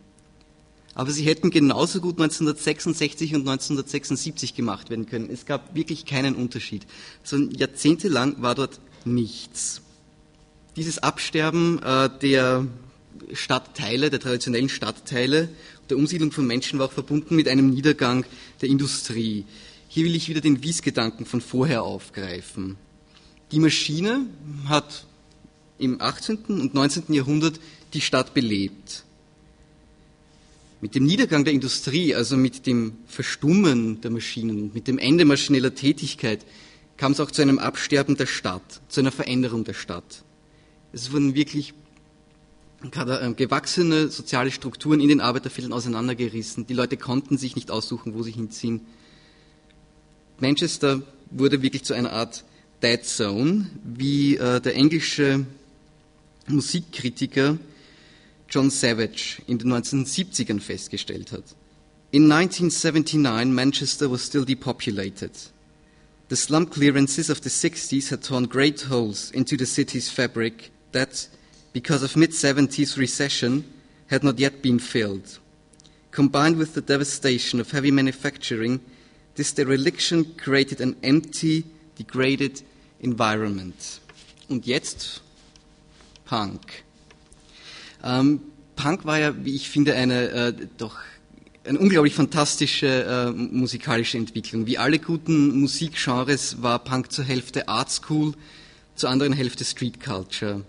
Aber 0.95 1.11
sie 1.11 1.25
hätten 1.25 1.51
genauso 1.51 2.01
gut 2.01 2.21
1966 2.21 3.35
und 3.35 3.41
1976 3.43 4.55
gemacht 4.55 4.91
werden 4.91 5.07
können. 5.07 5.31
Es 5.31 5.47
gab 5.47 5.75
wirklich 5.75 6.05
keinen 6.05 6.35
Unterschied. 6.35 6.87
So 7.23 7.37
jahrzehntelang 7.37 8.43
war 8.43 8.55
dort 8.55 8.81
nichts. 9.05 9.81
Dieses 10.77 10.99
Absterben 10.99 11.83
äh, 11.83 12.11
der 12.21 12.67
Stadtteile, 13.33 14.11
der 14.11 14.21
traditionellen 14.21 14.69
Stadtteile, 14.69 15.49
der 15.89 15.97
Umsiedlung 15.97 16.33
von 16.33 16.47
Menschen 16.47 16.79
war 16.79 16.87
auch 16.87 16.93
verbunden 16.93 17.37
mit 17.37 17.49
einem 17.49 17.71
Niedergang 17.71 18.25
der 18.61 18.69
Industrie. 18.69 19.45
Hier 19.89 20.05
will 20.05 20.17
ich 20.17 20.29
wieder 20.29 20.41
den 20.41 20.63
Wiesgedanken 20.63 21.27
von 21.27 21.41
vorher 21.41 21.83
aufgreifen. 21.83 22.77
Die 23.51 23.61
Maschine 23.61 24.27
hat 24.67 25.07
im 25.79 26.01
18. 26.01 26.39
und 26.47 26.75
19. 26.75 27.13
Jahrhundert 27.13 27.61
die 27.93 28.01
Stadt 28.01 28.33
belebt. 28.33 29.05
Mit 30.83 30.97
dem 30.97 31.05
Niedergang 31.05 31.45
der 31.45 31.55
Industrie, 31.55 32.13
also 32.13 32.37
mit 32.37 32.67
dem 32.67 32.95
Verstummen 33.07 34.01
der 34.01 34.11
Maschinen, 34.11 34.73
mit 34.75 34.89
dem 34.89 34.99
Ende 34.99 35.25
maschineller 35.25 35.77
Tätigkeit, 35.77 36.45
kam 36.97 37.13
es 37.13 37.21
auch 37.21 37.31
zu 37.31 37.41
einem 37.41 37.61
Absterben 37.61 38.17
der 38.17 38.27
Stadt, 38.27 38.81
zu 38.89 38.99
einer 38.99 39.13
Veränderung 39.13 39.63
der 39.63 39.75
Stadt. 39.75 40.25
Es 40.93 41.13
wurden 41.13 41.37
wirklich 41.37 41.73
äh, 42.83 43.33
gewachsene 43.35 44.09
soziale 44.09 44.51
Strukturen 44.51 44.99
in 44.99 45.09
den 45.09 45.21
Arbeitervierteln 45.21 45.73
auseinandergerissen. 45.73 46.67
Die 46.67 46.75
Leute 46.75 46.97
konnten 46.97 47.39
sich 47.39 47.55
nicht 47.55 47.71
aussuchen, 47.71 48.15
wo 48.15 48.25
sie 48.25 48.33
hinziehen. 48.33 48.81
Manchester 50.41 51.03
wurde 51.31 51.63
wirklich 51.63 51.85
zu 51.85 51.95
einer 51.95 52.13
Art 52.13 52.45
Dead 52.83 53.05
Zone, 53.05 53.71
wie 53.85 54.37
äh, 54.37 54.61
der 54.61 54.75
englische 54.75 55.47
Musikkritiker 56.49 57.57
John 58.53 58.71
Savage 58.71 59.41
in 59.47 59.57
den 59.57 59.73
1970ern 59.73 60.61
festgestellt 60.61 61.33
hat. 61.33 61.55
In 62.11 62.31
1979, 62.31 63.51
Manchester 63.51 64.11
was 64.11 64.23
still 64.23 64.45
depopulated. 64.45 65.31
The 66.29 66.37
slum 66.37 66.67
clearances 66.67 67.31
of 67.31 67.41
the 67.41 67.49
60s 67.49 68.11
had 68.11 68.23
torn 68.23 68.45
great 68.45 68.83
holes 68.83 69.31
into 69.31 69.57
the 69.57 69.65
city's 69.65 70.11
fabric 70.11 70.71
that, 70.93 71.29
because 71.73 72.03
of 72.03 72.15
mid-70s 72.15 72.99
recession, 72.99 73.65
had 74.09 74.23
not 74.23 74.39
yet 74.39 74.61
been 74.61 74.79
filled. 74.79 75.39
Combined 76.11 76.59
with 76.59 76.75
the 76.75 76.83
devastation 76.83 77.59
of 77.59 77.71
heavy 77.71 77.91
manufacturing, 77.91 78.81
this 79.37 79.53
dereliction 79.53 80.35
created 80.35 80.83
an 80.83 80.97
empty, 81.03 81.65
degraded 81.97 82.61
environment. 83.01 84.01
Und 84.51 84.67
jetzt 84.67 85.21
Punk. 86.27 86.85
Ähm, 88.03 88.41
Punk 88.77 89.05
war 89.05 89.19
ja, 89.19 89.45
wie 89.45 89.55
ich 89.55 89.69
finde, 89.69 89.95
eine 89.95 90.29
äh, 90.31 90.55
doch 90.79 90.97
eine 91.65 91.79
unglaublich 91.79 92.15
fantastische 92.15 93.05
äh, 93.05 93.31
musikalische 93.31 94.19
Entwicklung. 94.19 94.67
Wie 94.67 94.79
alle 94.79 94.99
guten 94.99 95.61
Musikgenres 95.61 96.63
war 96.63 96.81
Punk 96.81 97.13
zur 97.13 97.25
Hälfte 97.25 97.69
Art 97.69 97.91
School, 97.91 98.35
zur 98.97 99.11
anderen 99.11 99.33
Hälfte 99.33 99.65
Street 99.65 100.01
Culture. 100.01 100.65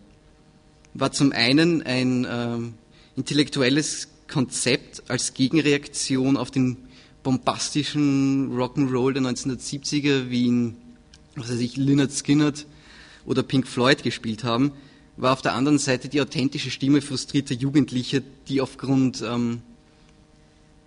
War 0.93 1.11
zum 1.11 1.31
einen 1.31 1.81
ein 1.81 2.25
äh, 2.25 2.57
intellektuelles 3.15 4.09
Konzept 4.27 5.03
als 5.09 5.33
Gegenreaktion 5.33 6.37
auf 6.37 6.51
den 6.51 6.77
bombastischen 7.23 8.51
Rock'n'Roll 8.55 9.13
der 9.13 9.23
1970er, 9.23 10.29
wie 10.29 10.43
ihn, 10.43 10.75
was 11.35 11.49
weiß 11.49 11.59
ich, 11.59 11.77
Lynyrd 11.77 12.11
Skynyrd 12.11 12.65
oder 13.25 13.41
Pink 13.41 13.67
Floyd 13.67 14.03
gespielt 14.03 14.43
haben, 14.43 14.73
war 15.17 15.33
auf 15.33 15.41
der 15.41 15.53
anderen 15.53 15.79
Seite 15.79 16.09
die 16.09 16.21
authentische 16.21 16.71
Stimme 16.71 17.01
frustrierter 17.01 17.53
Jugendlicher, 17.53 18.21
die 18.47 18.61
aufgrund 18.61 19.21
ähm, 19.21 19.61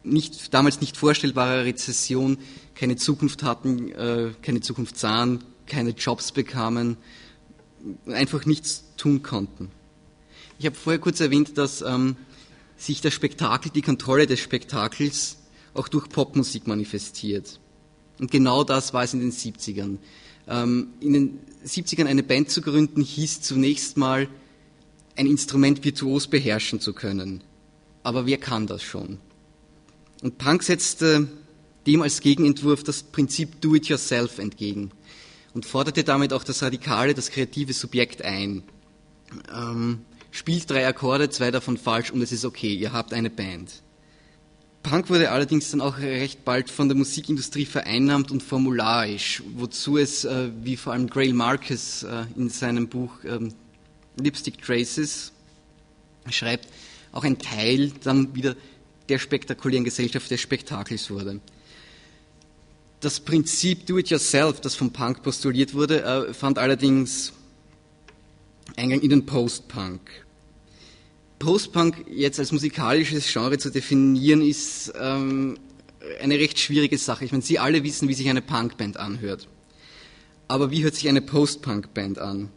nicht, 0.02 0.52
damals 0.54 0.80
nicht 0.80 0.96
vorstellbarer 0.96 1.64
Rezession 1.64 2.38
keine 2.74 2.96
Zukunft 2.96 3.42
hatten, 3.42 3.92
äh, 3.92 4.32
keine 4.42 4.60
Zukunft 4.60 4.98
sahen, 4.98 5.44
keine 5.66 5.90
Jobs 5.90 6.32
bekamen, 6.32 6.96
einfach 8.06 8.46
nichts 8.46 8.84
tun 8.96 9.22
konnten. 9.22 9.70
Ich 10.58 10.66
habe 10.66 10.76
vorher 10.76 11.00
kurz 11.00 11.20
erwähnt, 11.20 11.58
dass 11.58 11.82
ähm, 11.82 12.16
sich 12.76 13.00
das 13.00 13.14
Spektakel, 13.14 13.70
die 13.70 13.82
Kontrolle 13.82 14.26
des 14.26 14.40
Spektakels 14.40 15.36
auch 15.74 15.88
durch 15.88 16.08
Popmusik 16.08 16.66
manifestiert. 16.66 17.60
Und 18.18 18.30
genau 18.30 18.64
das 18.64 18.94
war 18.94 19.04
es 19.04 19.12
in 19.12 19.20
den 19.20 19.32
70ern. 19.32 19.98
Ähm, 20.48 20.88
in 21.00 21.12
den 21.12 21.38
70ern 21.64 22.06
eine 22.06 22.22
Band 22.22 22.50
zu 22.50 22.62
gründen, 22.62 23.02
hieß 23.02 23.42
zunächst 23.42 23.96
mal, 23.96 24.28
ein 25.16 25.26
Instrument 25.26 25.84
virtuos 25.84 26.26
beherrschen 26.26 26.80
zu 26.80 26.92
können. 26.92 27.42
Aber 28.02 28.26
wer 28.26 28.38
kann 28.38 28.66
das 28.66 28.82
schon? 28.82 29.18
Und 30.22 30.38
Punk 30.38 30.62
setzte 30.62 31.28
dem 31.86 32.02
als 32.02 32.20
Gegenentwurf 32.20 32.82
das 32.82 33.02
Prinzip 33.02 33.60
Do-it-yourself 33.60 34.38
entgegen 34.38 34.90
und 35.54 35.66
forderte 35.66 36.04
damit 36.04 36.32
auch 36.32 36.44
das 36.44 36.62
radikale, 36.62 37.14
das 37.14 37.30
kreative 37.30 37.72
Subjekt 37.72 38.22
ein. 38.22 38.62
Ähm, 39.52 40.00
spielt 40.30 40.68
drei 40.70 40.86
Akkorde, 40.86 41.30
zwei 41.30 41.50
davon 41.50 41.76
falsch 41.76 42.10
und 42.10 42.22
es 42.22 42.32
ist 42.32 42.44
okay, 42.44 42.74
ihr 42.74 42.92
habt 42.92 43.12
eine 43.12 43.30
Band. 43.30 43.82
Punk 44.88 45.10
wurde 45.10 45.32
allerdings 45.32 45.72
dann 45.72 45.80
auch 45.80 45.98
recht 45.98 46.44
bald 46.44 46.70
von 46.70 46.88
der 46.88 46.96
Musikindustrie 46.96 47.66
vereinnahmt 47.66 48.30
und 48.30 48.40
formularisch, 48.40 49.42
wozu 49.56 49.98
es, 49.98 50.24
äh, 50.24 50.50
wie 50.62 50.76
vor 50.76 50.92
allem 50.92 51.10
Grail 51.10 51.32
Marcus 51.32 52.04
äh, 52.04 52.24
in 52.36 52.50
seinem 52.50 52.86
Buch 52.86 53.10
ähm, 53.24 53.52
Lipstick 54.16 54.62
Traces 54.62 55.32
schreibt, 56.30 56.68
auch 57.10 57.24
ein 57.24 57.36
Teil 57.40 57.90
dann 58.04 58.32
wieder 58.36 58.54
der 59.08 59.18
spektakulären 59.18 59.84
Gesellschaft 59.84 60.30
des 60.30 60.40
Spektakels 60.40 61.10
wurde. 61.10 61.40
Das 63.00 63.18
Prinzip 63.18 63.86
Do-it-yourself, 63.86 64.60
das 64.60 64.76
vom 64.76 64.92
Punk 64.92 65.20
postuliert 65.24 65.74
wurde, 65.74 66.04
äh, 66.04 66.32
fand 66.32 66.58
allerdings 66.58 67.32
Eingang 68.76 69.00
in 69.00 69.10
den 69.10 69.26
Post-Punk. 69.26 70.25
Post-Punk 71.38 72.06
jetzt 72.10 72.38
als 72.38 72.52
musikalisches 72.52 73.30
Genre 73.30 73.58
zu 73.58 73.70
definieren, 73.70 74.40
ist 74.40 74.92
ähm, 74.98 75.58
eine 76.20 76.38
recht 76.38 76.58
schwierige 76.58 76.98
Sache. 76.98 77.24
Ich 77.24 77.32
meine, 77.32 77.42
Sie 77.42 77.58
alle 77.58 77.82
wissen, 77.84 78.08
wie 78.08 78.14
sich 78.14 78.28
eine 78.28 78.42
Punkband 78.42 78.96
anhört. 78.96 79.48
Aber 80.48 80.70
wie 80.70 80.84
hört 80.84 80.94
sich 80.94 81.08
eine 81.08 81.22
Post-Punk-Band 81.22 82.18
an? 82.18 82.50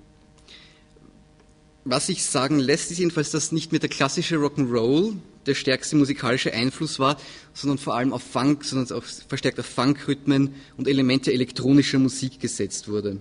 Was 1.86 2.08
sich 2.08 2.24
sagen 2.24 2.60
lässt, 2.60 2.92
ist 2.92 3.00
jedenfalls, 3.00 3.32
dass 3.32 3.52
nicht 3.52 3.72
mehr 3.72 3.80
der 3.80 3.90
klassische 3.90 4.36
Rock'n'Roll 4.36 5.16
der 5.46 5.56
stärkste 5.56 5.96
musikalische 5.96 6.54
Einfluss 6.54 7.00
war, 7.00 7.18
sondern 7.54 7.80
vor 7.80 7.96
allem 7.96 8.14
auf 8.14 8.22
Funk, 8.22 8.64
sondern 8.64 8.96
auch 8.98 9.04
verstärkt 9.04 9.60
auf 9.60 9.66
Funkrhythmen 9.66 10.54
und 10.78 10.88
Elemente 10.88 11.34
elektronischer 11.34 11.98
Musik 11.98 12.40
gesetzt 12.40 12.88
wurde. 12.88 13.18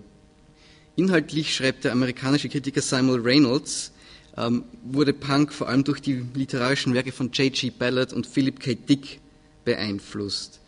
Inhaltlich 0.97 1.55
schreibt 1.55 1.85
der 1.85 1.93
amerikanische 1.93 2.49
Kritiker 2.49 2.83
Samuel 2.83 3.21
Reynolds, 3.21 3.93
ähm, 4.39 4.65
wurde 4.85 5.13
Punk 5.13 5.53
vor 5.53 5.69
allem 5.69 5.85
durch 5.85 6.01
die 6.01 6.25
literarischen 6.35 6.95
Werke 6.95 7.13
von 7.13 7.33
J.G. 7.33 7.71
Ballard 7.71 8.13
und 8.13 8.27
Philip 8.27 8.61
K. 8.61 8.75
Dick 8.75 9.21
beeinflusst. 9.65 10.61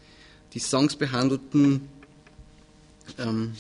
Die 0.54 0.59
Songs 0.59 0.96
behandelten 0.96 1.88
ähm, 3.18 3.52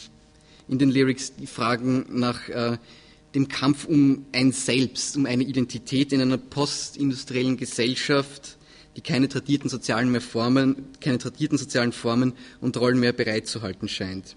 in 0.68 0.78
den 0.78 0.90
Lyrics 0.90 1.34
die 1.36 1.46
Fragen 1.46 2.06
nach 2.10 2.48
äh, 2.48 2.78
dem 3.34 3.46
Kampf 3.46 3.84
um 3.84 4.26
ein 4.32 4.50
Selbst, 4.50 5.16
um 5.16 5.26
eine 5.26 5.44
Identität 5.44 6.12
in 6.12 6.20
einer 6.20 6.38
postindustriellen 6.38 7.56
Gesellschaft, 7.56 8.56
die 8.96 9.02
keine 9.02 9.28
tradierten 9.28 9.70
sozialen 9.70 10.10
mehr 10.10 10.20
Formen, 10.20 10.86
keine 11.00 11.18
tradierten 11.18 11.56
sozialen 11.56 11.92
Formen 11.92 12.32
und 12.60 12.76
Rollen 12.76 12.98
mehr 12.98 13.12
bereitzuhalten 13.12 13.88
scheint. 13.88 14.34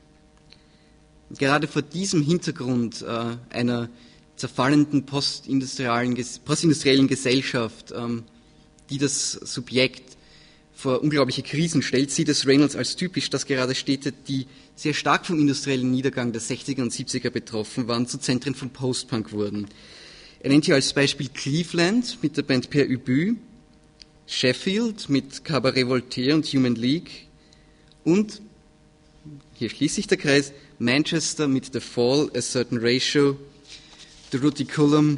Gerade 1.32 1.68
vor 1.68 1.82
diesem 1.82 2.22
Hintergrund 2.22 3.02
äh, 3.02 3.38
einer 3.50 3.90
zerfallenden 4.36 5.06
postindustriellen, 5.06 6.18
postindustriellen 6.46 7.08
Gesellschaft, 7.08 7.94
ähm, 7.96 8.24
die 8.90 8.98
das 8.98 9.32
Subjekt 9.32 10.18
vor 10.74 11.02
unglaubliche 11.02 11.44
Krisen 11.44 11.82
stellt, 11.82 12.12
sieht 12.12 12.30
es 12.30 12.48
Reynolds 12.48 12.76
als 12.76 12.96
typisch, 12.96 13.30
dass 13.30 13.46
gerade 13.46 13.76
Städte, 13.76 14.12
die 14.12 14.48
sehr 14.76 14.94
stark 14.94 15.26
vom 15.26 15.40
industriellen 15.40 15.92
Niedergang 15.92 16.32
der 16.32 16.42
60er 16.42 16.82
und 16.82 16.92
70er 16.92 17.30
betroffen 17.30 17.88
waren, 17.88 18.08
zu 18.08 18.18
Zentren 18.18 18.56
von 18.56 18.72
Postpunk 18.72 19.32
wurden. 19.32 19.68
Er 20.40 20.50
nennt 20.50 20.66
hier 20.66 20.76
als 20.76 20.92
Beispiel 20.94 21.30
Cleveland 21.30 22.18
mit 22.22 22.36
der 22.36 22.42
Band 22.42 22.70
Per 22.70 22.88
Ubu, 22.90 23.36
Sheffield 24.26 25.10
mit 25.10 25.46
Cabaret 25.46 25.88
Voltaire 25.88 26.36
und 26.36 26.46
Human 26.48 26.76
League 26.76 27.28
und, 28.04 28.42
hier 29.54 29.70
schließt 29.70 29.96
sich 29.96 30.08
der 30.08 30.18
Kreis, 30.18 30.52
Manchester 30.80 31.48
mit 31.48 31.72
The 31.72 31.80
Fall, 31.80 32.30
A 32.36 32.42
Certain 32.42 32.80
Ratio 32.82 33.38
The 34.34 34.40
Ruticulum 34.40 35.18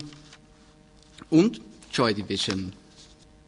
und 1.29 1.61
Joy 1.93 2.13
Division. 2.13 2.73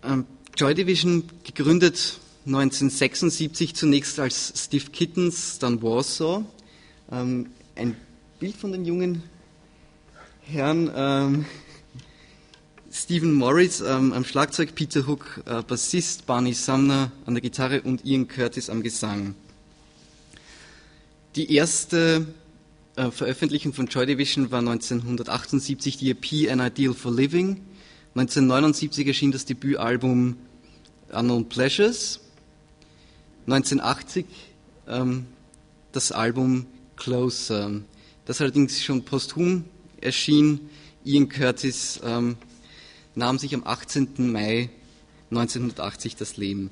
Ähm, 0.01 0.25
Joy 0.56 0.73
Division 0.73 1.25
gegründet 1.43 2.21
1976 2.45 3.75
zunächst 3.75 4.17
als 4.17 4.53
Steve 4.56 4.86
Kittens, 4.91 5.60
dann 5.60 5.82
Warsaw. 5.82 6.45
Ähm, 7.12 7.47
ein 7.75 7.97
Bild 8.39 8.56
von 8.56 8.71
den 8.71 8.86
jungen 8.86 9.23
Herren. 10.39 10.89
Ähm, 10.95 11.45
Stephen 12.89 13.34
Morris 13.34 13.82
ähm, 13.82 14.13
am 14.13 14.23
Schlagzeug, 14.23 14.73
Peter 14.73 15.06
Hook 15.06 15.43
äh, 15.45 15.63
Bassist, 15.63 16.25
Barney 16.25 16.53
Sumner 16.53 17.12
an 17.25 17.34
der 17.34 17.41
Gitarre 17.41 17.82
und 17.82 18.06
Ian 18.06 18.30
Curtis 18.30 18.69
am 18.69 18.84
Gesang. 18.84 19.36
Die 21.36 21.53
erste 21.53 22.25
äh, 22.97 23.12
Veröffentlichung 23.12 23.73
von 23.73 23.86
Joy 23.86 24.07
Division 24.07 24.51
war 24.51 24.60
1978 24.60 25.97
die 25.97 26.10
EP 26.10 26.51
An 26.51 26.60
Ideal 26.60 26.93
for 26.93 27.13
Living. 27.13 27.62
1979 28.15 29.07
erschien 29.07 29.31
das 29.31 29.45
Debütalbum 29.45 30.36
Unknown 31.12 31.47
Pleasures. 31.47 32.19
1980 33.45 34.25
ähm, 34.88 35.27
das 35.91 36.12
Album 36.12 36.65
Closer, 36.95 37.81
das 38.25 38.41
allerdings 38.41 38.83
schon 38.83 39.05
posthum 39.05 39.65
erschien. 40.01 40.69
Ian 41.05 41.29
Curtis 41.29 42.01
ähm, 42.03 42.36
nahm 43.13 43.38
sich 43.38 43.53
am 43.53 43.63
18. 43.63 44.31
Mai 44.31 44.69
1980 45.29 46.15
das 46.15 46.38
Leben. 46.38 46.71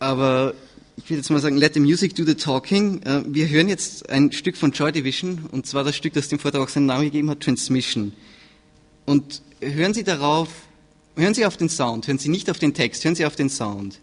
Aber 0.00 0.54
ich 0.96 1.08
will 1.10 1.16
jetzt 1.16 1.30
mal 1.30 1.40
sagen, 1.40 1.56
let 1.56 1.74
the 1.74 1.80
music 1.80 2.14
do 2.14 2.24
the 2.24 2.34
talking. 2.34 3.02
Äh, 3.02 3.22
wir 3.26 3.48
hören 3.48 3.68
jetzt 3.68 4.08
ein 4.10 4.32
Stück 4.32 4.56
von 4.56 4.72
Joy 4.72 4.92
Division, 4.92 5.46
und 5.50 5.66
zwar 5.66 5.84
das 5.84 5.96
Stück, 5.96 6.12
das 6.12 6.28
dem 6.28 6.38
Vortrag 6.38 6.62
auch 6.62 6.68
seinen 6.68 6.86
Namen 6.86 7.04
gegeben 7.04 7.30
hat, 7.30 7.40
Transmission. 7.40 8.12
Und 9.06 9.42
hören 9.60 9.94
Sie 9.94 10.04
darauf, 10.04 10.48
hören 11.16 11.34
Sie 11.34 11.46
auf 11.46 11.56
den 11.56 11.68
Sound, 11.68 12.06
hören 12.06 12.18
Sie 12.18 12.28
nicht 12.28 12.50
auf 12.50 12.58
den 12.58 12.74
Text, 12.74 13.04
hören 13.04 13.14
Sie 13.14 13.26
auf 13.26 13.36
den 13.36 13.48
Sound. 13.48 14.00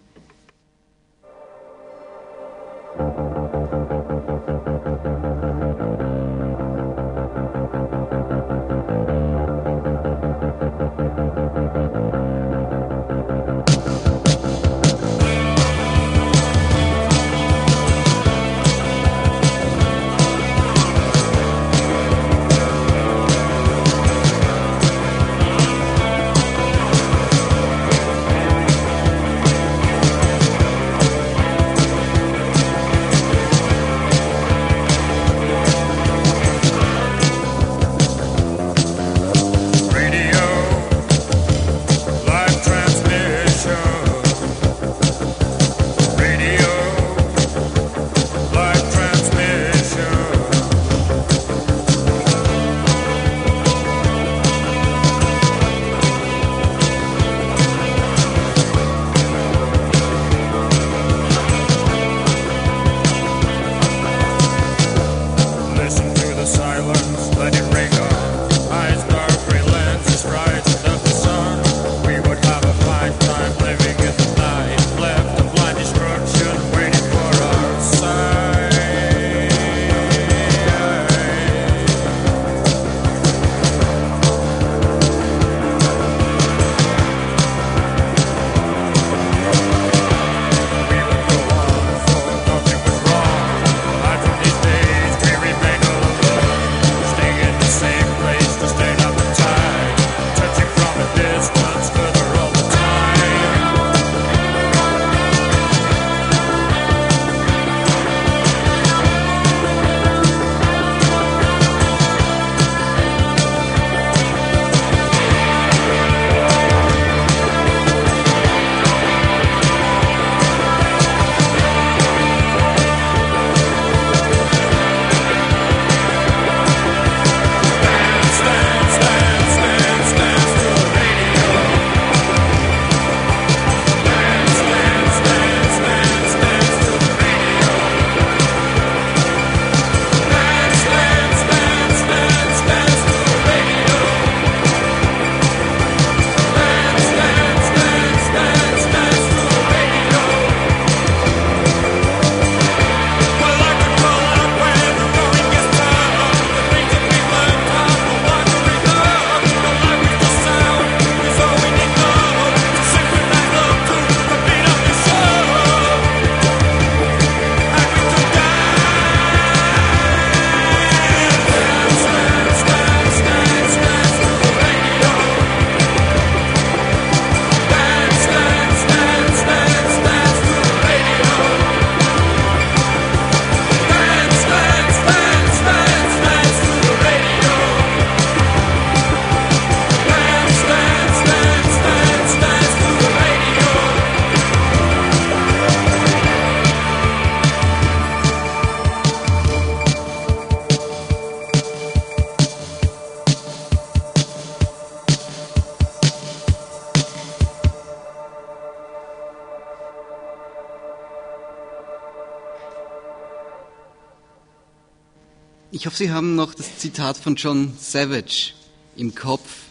Sie 215.97 216.11
haben 216.11 216.35
noch 216.35 216.53
das 216.53 216.77
Zitat 216.77 217.17
von 217.17 217.33
John 217.33 217.73
Savage 217.75 218.53
im 218.97 219.15
Kopf, 219.15 219.63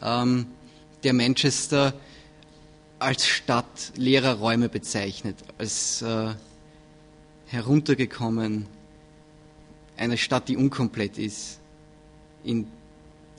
ähm, 0.00 0.46
der 1.02 1.12
Manchester 1.12 1.92
als 2.98 3.26
Stadt 3.26 3.92
leerer 3.94 4.36
Räume 4.36 4.70
bezeichnet, 4.70 5.36
als 5.58 6.00
äh, 6.00 6.32
heruntergekommen, 7.48 8.64
eine 9.98 10.16
Stadt, 10.16 10.48
die 10.48 10.56
unkomplett 10.56 11.18
ist, 11.18 11.58
in 12.44 12.66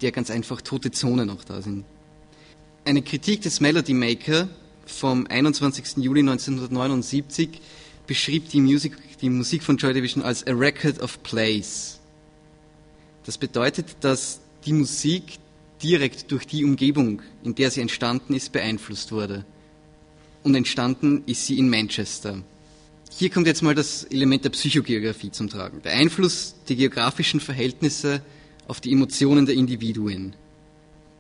der 0.04 0.12
ganz 0.12 0.30
einfach 0.30 0.62
tote 0.62 0.92
Zonen 0.92 1.32
auch 1.32 1.46
da 1.46 1.64
sind. 1.64 1.84
Eine 2.84 3.02
Kritik 3.02 3.42
des 3.42 3.60
Melody 3.60 3.96
Maker 3.96 4.50
vom 4.86 5.26
21. 5.26 5.98
Juli 5.98 6.20
1979 6.20 7.60
beschrieb 8.06 8.50
die, 8.50 8.62
Musik, 8.62 8.98
die 9.20 9.32
Musik 9.32 9.64
von 9.64 9.78
Joy 9.78 9.96
Division 9.96 10.24
als 10.24 10.46
a 10.46 10.52
record 10.52 11.02
of 11.02 11.24
place. 11.24 12.02
Das 13.26 13.38
bedeutet, 13.38 13.98
dass 14.02 14.40
die 14.66 14.74
Musik 14.74 15.40
direkt 15.82 16.32
durch 16.32 16.46
die 16.46 16.64
Umgebung, 16.64 17.22
in 17.44 17.56
der 17.56 17.72
sie 17.72 17.82
entstanden 17.82 18.34
ist, 18.34 18.52
beeinflusst 18.52 19.12
wurde. 19.12 19.46
Und 20.44 20.56
entstanden 20.56 21.24
ist 21.26 21.46
sie 21.46 21.58
in 21.58 21.70
Manchester. 21.70 22.44
Hier 23.18 23.30
kommt 23.30 23.48
jetzt 23.48 23.64
mal 23.64 23.76
das 23.76 24.04
Element 24.06 24.44
der 24.44 24.50
Psychogeografie 24.52 25.32
zum 25.32 25.50
Tragen. 25.50 25.82
Der 25.84 25.94
Einfluss 25.94 26.56
der 26.70 26.76
geografischen 26.76 27.40
Verhältnisse 27.40 28.22
auf 28.68 28.80
die 28.82 28.92
Emotionen 28.92 29.46
der 29.46 29.56
Individuen. 29.56 30.36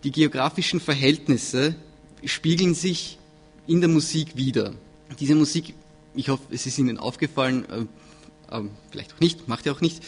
Die 0.03 0.11
geografischen 0.11 0.79
Verhältnisse 0.79 1.75
spiegeln 2.23 2.75
sich 2.75 3.17
in 3.65 3.81
der 3.81 3.89
Musik 3.89 4.35
wieder. 4.35 4.73
Diese 5.19 5.35
Musik, 5.35 5.73
ich 6.15 6.29
hoffe, 6.29 6.43
es 6.51 6.65
ist 6.65 6.77
Ihnen 6.77 6.97
aufgefallen, 6.97 7.65
äh, 7.69 8.55
äh, 8.55 8.63
vielleicht 8.91 9.13
auch 9.13 9.19
nicht, 9.19 9.47
macht 9.47 9.65
ja 9.65 9.71
auch 9.71 9.81
nicht, 9.81 10.03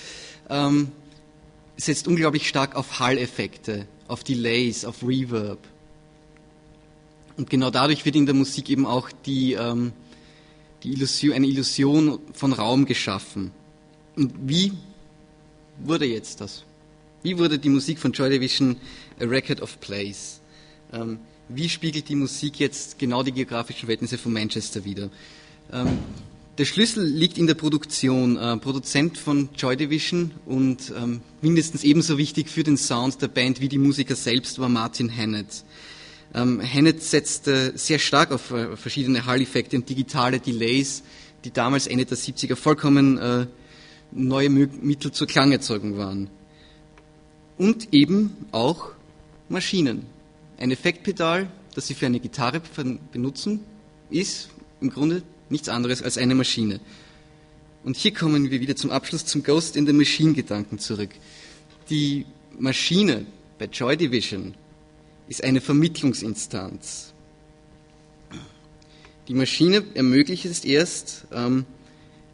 ähm, 0.49 0.91
setzt 1.77 2.07
unglaublich 2.07 2.47
stark 2.47 2.75
auf 2.75 2.99
Hall-Effekte, 2.99 3.87
auf 4.07 4.23
Delays, 4.23 4.83
auf 4.83 5.03
Reverb. 5.03 5.59
Und 7.37 7.49
genau 7.49 7.69
dadurch 7.69 8.03
wird 8.03 8.15
in 8.15 8.25
der 8.25 8.35
Musik 8.35 8.69
eben 8.69 8.85
auch 8.85 9.11
die, 9.25 9.53
ähm, 9.53 9.93
die 10.83 10.93
Illusion, 10.93 11.33
eine 11.33 11.47
Illusion 11.47 12.19
von 12.33 12.51
Raum 12.51 12.85
geschaffen. 12.85 13.51
Und 14.15 14.33
wie 14.39 14.73
wurde 15.79 16.05
jetzt 16.05 16.41
das? 16.41 16.63
Wie 17.21 17.37
wurde 17.37 17.59
die 17.59 17.69
Musik 17.69 17.99
von 17.99 18.11
Joy 18.11 18.31
Division 18.31 18.77
a 19.19 19.25
Record 19.25 19.61
of 19.61 19.79
Place? 19.79 20.41
Ähm, 20.91 21.19
wie 21.49 21.69
spiegelt 21.69 22.09
die 22.09 22.15
Musik 22.15 22.59
jetzt 22.59 22.97
genau 22.97 23.21
die 23.23 23.31
geografischen 23.31 23.81
Verhältnisse 23.81 24.17
von 24.17 24.33
Manchester 24.33 24.83
wider? 24.83 25.09
Ähm, 25.71 25.99
der 26.57 26.65
Schlüssel 26.65 27.05
liegt 27.05 27.37
in 27.37 27.47
der 27.47 27.53
Produktion. 27.53 28.37
Äh, 28.37 28.57
Produzent 28.57 29.17
von 29.17 29.49
Joy 29.55 29.77
Division 29.77 30.31
und 30.45 30.91
ähm, 30.97 31.21
mindestens 31.41 31.83
ebenso 31.83 32.17
wichtig 32.17 32.49
für 32.49 32.63
den 32.63 32.77
Sound 32.77 33.21
der 33.21 33.27
Band 33.27 33.61
wie 33.61 33.69
die 33.69 33.77
Musiker 33.77 34.15
selbst 34.15 34.57
war 34.59 34.69
Martin 34.69 35.15
Hannett. 35.15 35.63
Ähm, 36.33 36.61
Hannett 36.61 37.03
setzte 37.03 37.77
sehr 37.77 37.99
stark 37.99 38.31
auf 38.31 38.51
äh, 38.51 38.75
verschiedene 38.75 39.25
Hall-Effekte 39.25 39.77
und 39.77 39.87
digitale 39.87 40.39
Delays, 40.39 41.03
die 41.43 41.51
damals 41.51 41.85
Ende 41.87 42.05
der 42.05 42.17
70er 42.17 42.55
vollkommen 42.55 43.17
äh, 43.17 43.45
neue 44.11 44.49
Mittel 44.49 45.11
zur 45.11 45.27
Klangerzeugung 45.27 45.97
waren. 45.97 46.29
Und 47.57 47.93
eben 47.93 48.35
auch 48.51 48.91
Maschinen. 49.49 50.05
Ein 50.57 50.71
Effektpedal, 50.71 51.49
das 51.75 51.87
Sie 51.87 51.93
für 51.93 52.07
eine 52.07 52.19
Gitarre 52.19 52.61
benutzen, 53.11 53.59
ist 54.09 54.49
im 54.81 54.89
Grunde 54.89 55.21
nichts 55.49 55.69
anderes 55.69 56.01
als 56.01 56.17
eine 56.17 56.35
Maschine. 56.35 56.79
Und 57.83 57.95
hier 57.95 58.13
kommen 58.13 58.51
wir 58.51 58.59
wieder 58.59 58.75
zum 58.75 58.91
Abschluss 58.91 59.25
zum 59.25 59.43
Ghost 59.43 59.75
in 59.75 59.85
the 59.85 59.93
Machine 59.93 60.33
Gedanken 60.33 60.79
zurück. 60.79 61.11
Die 61.89 62.25
Maschine 62.59 63.25
bei 63.59 63.65
Joy 63.65 63.95
Division 63.95 64.55
ist 65.27 65.43
eine 65.43 65.61
Vermittlungsinstanz. 65.61 67.13
Die 69.27 69.33
Maschine 69.33 69.83
ermöglicht 69.93 70.45
es 70.45 70.63
erst, 70.63 71.27
ähm, 71.31 71.65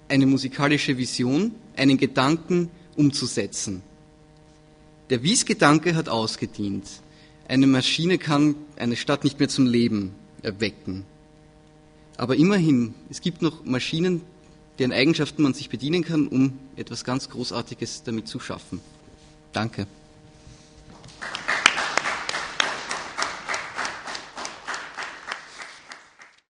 eine 0.10 0.26
musikalische 0.26 0.98
Vision, 0.98 1.56
einen 1.76 1.98
Gedanken 1.98 2.70
umzusetzen. 2.96 3.82
Der 5.10 5.24
Wies-Gedanke 5.24 5.96
hat 5.96 6.08
ausgedient. 6.10 6.86
Eine 7.48 7.68
Maschine 7.68 8.18
kann 8.18 8.56
eine 8.78 8.96
Stadt 8.96 9.24
nicht 9.24 9.40
mehr 9.40 9.50
zum 9.50 9.66
Leben 9.66 10.14
erwecken. 10.42 11.06
Aber 12.18 12.36
immerhin, 12.36 12.94
es 13.10 13.22
gibt 13.22 13.42
noch 13.42 13.66
Maschinen, 13.66 14.22
deren 14.80 14.92
Eigenschaften 14.92 15.42
man 15.44 15.54
sich 15.54 15.70
bedienen 15.70 16.04
kann, 16.04 16.28
um 16.28 16.58
etwas 16.76 17.04
ganz 17.04 17.30
Großartiges 17.30 18.04
damit 18.04 18.28
zu 18.28 18.40
schaffen. 18.40 18.80
Danke. 19.52 19.88